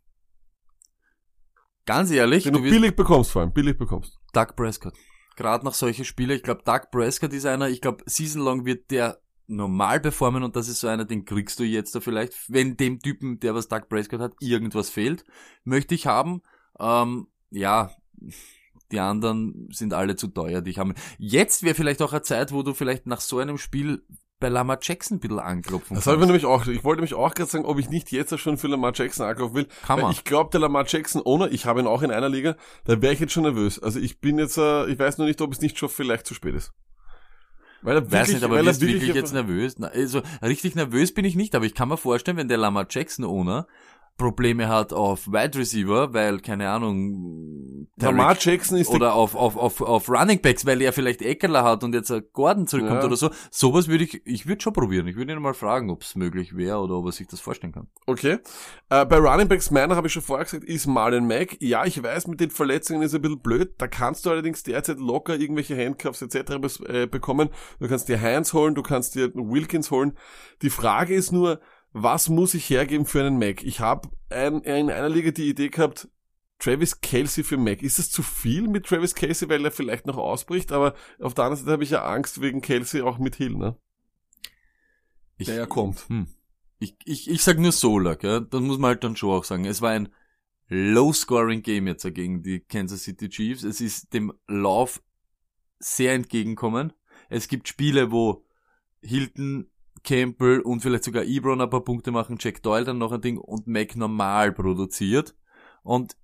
[1.86, 2.44] Ganz ehrlich.
[2.44, 4.18] Den du, du billig bekommst vor allem, billig bekommst.
[4.32, 4.94] Doug Prescott.
[5.36, 9.20] Gerade nach solche Spiele, ich glaube, Doug Prescott ist einer, ich glaube, seasonlang wird der
[9.48, 13.00] normal performen und das ist so einer, den kriegst du jetzt da vielleicht, wenn dem
[13.00, 15.24] Typen, der was Doug Prescott hat, irgendwas fehlt,
[15.64, 16.42] möchte ich haben.
[16.78, 17.90] Ähm, ja,
[18.92, 20.94] die anderen sind alle zu teuer, die ich habe.
[21.18, 24.04] Jetzt wäre vielleicht auch eine Zeit, wo du vielleicht nach so einem Spiel
[24.40, 26.64] bei Lamar Jackson ein bisschen anklopfen Das habe ich nämlich auch.
[26.66, 29.56] Ich wollte nämlich auch gerade sagen, ob ich nicht jetzt schon für Lamar Jackson anklopfen
[29.56, 29.68] will.
[29.84, 30.12] Kann man.
[30.12, 33.12] Ich glaube, der Lamar Jackson ohne, ich habe ihn auch in einer Liga, da wäre
[33.12, 33.82] ich jetzt schon nervös.
[33.82, 36.34] Also ich bin jetzt, äh, ich weiß nur nicht, ob es nicht schon vielleicht zu
[36.34, 36.72] spät ist.
[37.82, 39.76] Weil er wirklich, weiß nicht, aber weil er wirklich, wirklich jetzt nervös?
[39.80, 43.24] Also richtig nervös bin ich nicht, aber ich kann mir vorstellen, wenn der Lamar Jackson
[43.24, 43.66] Owner
[44.18, 49.80] Probleme hat auf Wide Receiver, weil, keine Ahnung, Lamar Jackson ist oder auf, auf, auf,
[49.80, 53.06] auf Running Backs, weil er vielleicht Eckler hat und jetzt Gordon zurückkommt ja.
[53.06, 53.30] oder so.
[53.50, 55.06] Sowas würde ich, ich würde schon probieren.
[55.06, 57.72] Ich würde ihn mal fragen, ob es möglich wäre oder ob er sich das vorstellen
[57.72, 57.88] kann.
[58.06, 58.38] Okay.
[58.90, 61.56] Äh, bei Running Backs meiner habe ich schon vorher gesagt, ist Marlon Mack.
[61.60, 63.74] Ja, ich weiß, mit den Verletzungen ist ein bisschen blöd.
[63.78, 66.82] Da kannst du allerdings derzeit locker irgendwelche Handcuffs etc.
[66.88, 67.50] Äh, bekommen.
[67.78, 70.18] Du kannst dir Heinz holen, du kannst dir Wilkins holen.
[70.62, 71.60] Die Frage ist nur,
[72.02, 73.62] was muss ich hergeben für einen Mac?
[73.62, 76.08] Ich habe ein, in einer Liga die Idee gehabt,
[76.58, 77.82] Travis Kelsey für Mac.
[77.82, 80.72] Ist es zu viel mit Travis Kelsey, weil er vielleicht noch ausbricht?
[80.72, 83.76] Aber auf der anderen Seite habe ich ja Angst wegen Kelsey auch mit Hill, ne?
[85.36, 86.08] Ich, der ja kommt.
[86.08, 86.26] Hm.
[86.80, 88.46] Ich, ich, ich sag nur Solar, gell?
[88.50, 89.64] Das muss man halt dann schon auch sagen.
[89.64, 90.08] Es war ein
[90.68, 93.62] Low-Scoring-Game jetzt gegen die Kansas City Chiefs.
[93.62, 95.02] Es ist dem Lauf
[95.78, 96.92] sehr entgegenkommen.
[97.28, 98.44] Es gibt Spiele, wo
[99.00, 99.70] Hilton
[100.08, 103.36] Campbell und vielleicht sogar Ebron ein paar Punkte machen, Jack Doyle dann noch ein Ding
[103.36, 105.34] und Mac normal produziert.
[105.82, 106.16] Und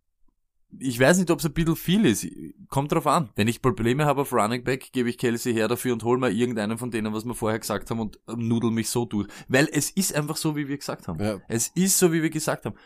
[0.79, 2.27] ich weiß nicht, ob es ein bisschen viel ist.
[2.69, 3.29] Kommt drauf an.
[3.37, 6.33] Wenn ich Probleme habe auf Running Back, gebe ich Kelsey her dafür und hol mal
[6.33, 9.29] irgendeinen von denen, was wir vorher gesagt haben und nudel mich so durch.
[9.49, 11.23] Weil es ist einfach so, wie wir gesagt haben.
[11.23, 11.41] Ja.
[11.47, 12.77] Es ist so, wie wir gesagt haben.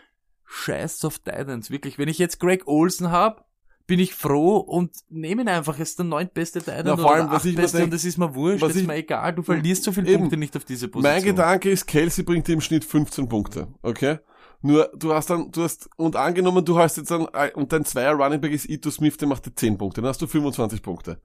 [0.45, 1.71] Scheiß auf Titans.
[1.71, 3.45] Wirklich, wenn ich jetzt Greg Olsen habe,
[3.89, 5.79] bin ich froh und nehme ihn einfach.
[5.79, 8.19] Es ist der neuntbeste Teil ja, vor allem, was ich beste denk, und das ist
[8.19, 9.35] mir wurscht, das ist mir egal.
[9.35, 11.15] Du verlierst so viele Punkte nicht auf diese Position.
[11.15, 14.19] Mein Gedanke ist, Kelsey bringt im Schnitt 15 Punkte, okay?
[14.61, 18.13] Nur, du hast dann, du hast, und angenommen, du hast jetzt dann, und dein Zweier
[18.13, 21.21] Running Back ist Ito Smith, der macht dir 10 Punkte, dann hast du 25 Punkte.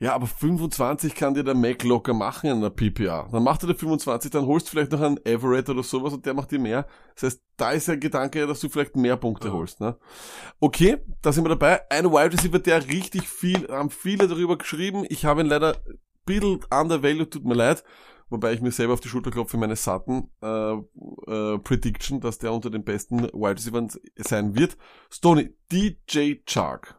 [0.00, 3.28] Ja, aber 25 kann dir der Mac locker machen in einer PPA.
[3.32, 6.24] Dann macht er dir 25, dann holst du vielleicht noch einen Everett oder sowas und
[6.24, 6.86] der macht dir mehr.
[7.14, 9.54] Das heißt, da ist der Gedanke, dass du vielleicht mehr Punkte ja.
[9.54, 9.80] holst.
[9.80, 9.96] Ne?
[10.60, 11.80] Okay, da sind wir dabei.
[11.90, 15.04] Ein Wide Receiver, der richtig viel, haben viele darüber geschrieben.
[15.08, 17.82] Ich habe ihn leider ein bisschen undervalued, tut mir leid.
[18.30, 22.38] Wobei ich mir selber auf die Schulter klopfe für meine Sutton äh, äh, Prediction, dass
[22.38, 24.76] der unter den besten Wide Receivers sein wird.
[25.10, 26.97] Stoney, DJ Chark.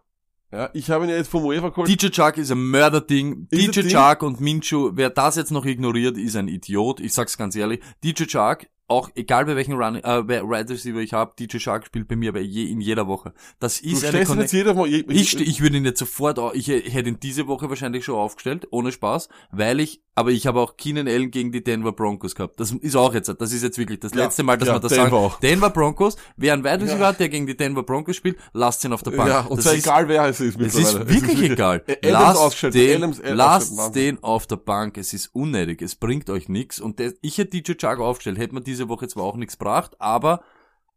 [0.52, 1.88] Ja, ich habe ihn ja jetzt vom UEFA geholt.
[1.88, 3.48] DJ Chuck ist ein Mörderding.
[3.52, 7.00] Ist DJ Chuck und Minchu, wer das jetzt noch ignoriert, ist ein Idiot.
[7.00, 7.82] Ich sag's ganz ehrlich.
[8.04, 12.08] DJ Chuck auch egal bei welchem Run, äh, Wide Receiver ich habe, DJ Shark spielt
[12.08, 13.34] bei mir bei je, in jeder Woche.
[13.60, 16.40] Das ist du eine Konne jetzt jeder Mal, je, ich, ich würde ihn jetzt sofort,
[16.56, 20.48] ich, ich hätte ihn diese Woche wahrscheinlich schon aufgestellt, ohne Spaß, weil ich, aber ich
[20.48, 22.60] habe auch Keenan Allen gegen die Denver Broncos gehabt.
[22.60, 24.82] Das ist auch jetzt, das ist jetzt wirklich das ja, letzte Mal, dass ja, man
[24.82, 25.14] das Denver sagt.
[25.14, 25.40] Auch.
[25.40, 27.08] Denver Broncos, wer ein Wide Receiver ja.
[27.08, 29.30] hat, der gegen die Denver Broncos spielt, lasst ihn auf der Bank.
[29.30, 31.84] Ja, und zwar egal wer es ist Es ist wirklich ist egal.
[32.02, 34.98] Lasst den, lasst den auf der Bank.
[34.98, 35.82] Es ist unnötig.
[35.82, 36.80] Es bringt euch nichts.
[36.80, 39.96] Und der, ich hätte DJ Chark aufgestellt, hätte man diese Woche zwar auch nichts gebracht,
[40.00, 40.42] aber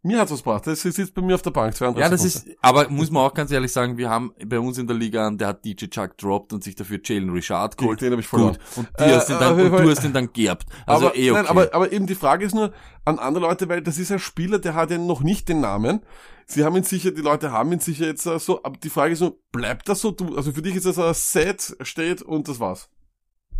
[0.04, 0.66] mir hat's was gebracht.
[0.66, 1.76] Das sitzt bei mir auf der Bank.
[1.76, 2.50] 32 ja, das Punkte.
[2.50, 5.26] ist, aber muss man auch ganz ehrlich sagen, wir haben bei uns in der Liga
[5.26, 8.00] einen, der hat DJ Chuck droppt und sich dafür Jalen Richard geholt.
[8.00, 8.58] Den, habe ich verloren.
[8.74, 8.78] Gut.
[8.78, 10.66] Und, die äh, hast den dann, äh, und du hast ihn dann geerbt.
[10.86, 11.42] Also aber, eh okay.
[11.42, 12.72] Nein, aber, aber eben die Frage ist nur
[13.04, 16.00] an andere Leute, weil das ist ein Spieler, der hat ja noch nicht den Namen.
[16.46, 19.12] Sie haben ihn sicher, die Leute haben ihn sicher jetzt äh, so, aber die Frage
[19.12, 20.10] ist nur, bleibt das so?
[20.10, 22.90] Du, also für dich ist das ein Set, steht und das war's.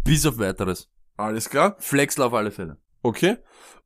[0.03, 0.89] Bis auf weiteres.
[1.17, 1.77] Alles klar.
[1.79, 2.79] Flexler auf alle Fälle.
[3.03, 3.37] Okay.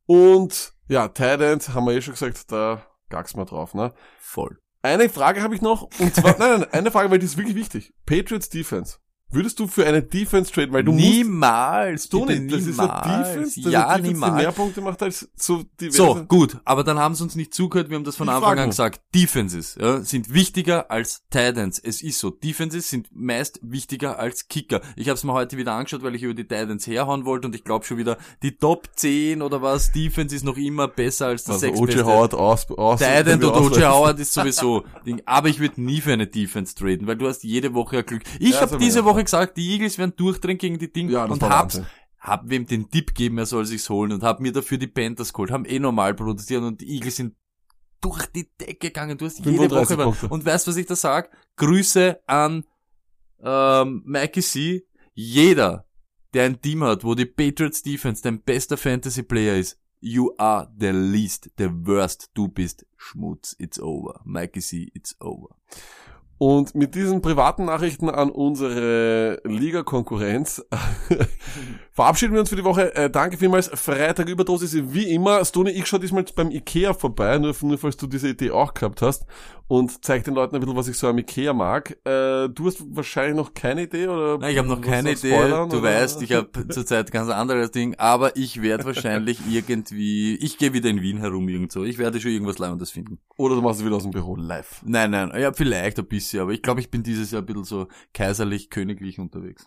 [0.06, 3.92] Und ja, Tident haben wir eh schon gesagt, da gag's mal drauf, ne?
[4.18, 4.58] Voll.
[4.82, 7.56] Eine Frage habe ich noch, und zwar, nein, nein, eine Frage, weil die ist wirklich
[7.56, 7.92] wichtig.
[8.06, 8.98] Patriots Defense.
[9.28, 13.24] Würdest du für eine Defense trade, weil du niemals, musst, du nicht, das ist eine
[13.24, 14.34] Defense, das ja, Defense, niemals.
[14.36, 15.96] mehr Punkte macht als so diverse.
[15.96, 18.56] So, gut, aber dann haben sie uns nicht zugehört, wir haben das von ich Anfang
[18.60, 19.00] an gesagt.
[19.12, 21.80] Defenses ja, sind wichtiger als Titans.
[21.80, 24.80] Es ist so, Defenses sind meist wichtiger als Kicker.
[24.94, 27.54] Ich habe es mir heute wieder angeschaut, weil ich über die Titans herhauen wollte und
[27.56, 31.42] ich glaube schon wieder, die Top 10 oder was, Defense ist noch immer besser als
[31.42, 32.04] das also O.J.
[32.04, 33.82] Howard aus, aus Titan oder O.J.
[33.86, 35.20] Howard ist sowieso Ding.
[35.26, 38.22] Aber ich würde nie für eine Defense traden, weil du hast jede Woche ein Glück.
[38.38, 41.24] Ich ja, habe diese Woche Woche gesagt, die Eagles werden durchdrehen gegen die Dinge ja,
[41.24, 41.80] und hab's,
[42.18, 45.32] hab wem den Tipp gegeben, er soll sich's holen und hab mir dafür die Panthers
[45.32, 47.34] geholt, haben eh normal produziert und die Eagles sind
[48.00, 49.16] durch die Decke gegangen.
[49.16, 50.28] Du hast jede Woche Punkte.
[50.28, 51.30] und weißt was ich da sag?
[51.56, 52.64] Grüße an
[53.42, 54.86] ähm, Mikey C.
[55.14, 55.86] Jeder,
[56.34, 60.70] der ein Team hat, wo die Patriots Defense dein bester Fantasy Player ist, you are
[60.78, 62.30] the least, the worst.
[62.34, 63.56] Du bist Schmutz.
[63.58, 64.20] It's over.
[64.24, 64.90] Mikey C.
[64.94, 65.56] It's over.
[66.38, 70.64] Und mit diesen privaten Nachrichten an unsere Liga-Konkurrenz
[71.96, 72.94] verabschieden wir uns für die Woche.
[72.94, 73.70] Äh, danke vielmals.
[73.72, 75.42] Freitag Überdosis wie immer.
[75.44, 79.00] Stone, ich schaue diesmal beim Ikea vorbei, nur, nur falls du diese Idee auch gehabt
[79.00, 79.24] hast
[79.66, 81.96] und zeig den Leuten ein bisschen, was ich so am Ikea mag.
[82.04, 84.38] Äh, du hast wahrscheinlich noch keine Idee oder?
[84.38, 85.32] Nein, ich habe noch keine Idee.
[85.32, 85.88] Spoilern, du oder?
[85.88, 90.90] weißt, ich habe zurzeit ganz anderes Ding, aber ich werde wahrscheinlich irgendwie, ich gehe wieder
[90.90, 91.82] in Wien herum irgendwo.
[91.82, 93.18] Ich werde schon irgendwas Leibendes finden.
[93.38, 94.82] Oder du machst es wieder aus dem Büro live.
[94.84, 97.64] Nein, nein, ja, vielleicht ein bisschen, aber ich glaube, ich bin dieses Jahr ein bisschen
[97.64, 99.66] so kaiserlich, königlich unterwegs.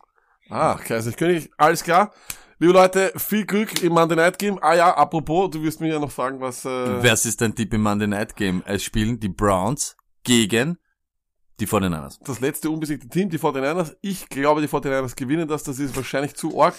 [0.50, 2.12] Ah, kaiserlich, königlich, alles klar.
[2.58, 4.58] Liebe Leute, viel Glück im Monday Night Game.
[4.62, 6.66] Ah ja, apropos, du wirst mir ja noch fragen, was...
[6.66, 8.64] Äh Was ist dein Tipp im Monday Night Game?
[8.66, 10.78] Es spielen die Browns gegen
[11.60, 12.18] die 49ers.
[12.26, 13.96] Das letzte unbesiegte Team, die 49ers.
[14.02, 15.64] Ich glaube, die 49ers gewinnen das.
[15.64, 16.76] Das ist wahrscheinlich zu arg.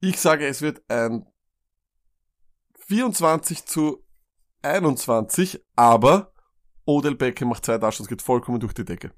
[0.00, 1.26] Ich sage, es wird ein
[2.86, 4.04] 24 zu
[4.62, 6.32] 21, aber
[6.84, 9.12] Odell Beckham macht zwei Touchdowns, geht vollkommen durch die Decke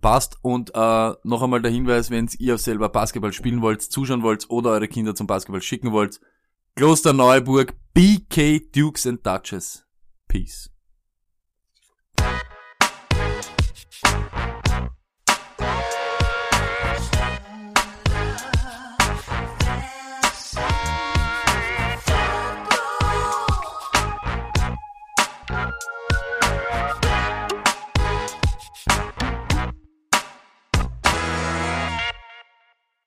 [0.00, 0.38] passt.
[0.42, 4.70] Und äh, noch einmal der Hinweis, wenn ihr selber Basketball spielen wollt, zuschauen wollt oder
[4.70, 6.20] eure Kinder zum Basketball schicken wollt,
[6.74, 9.86] Kloster Neuburg, BK Dukes and Duchess.
[10.28, 10.75] Peace.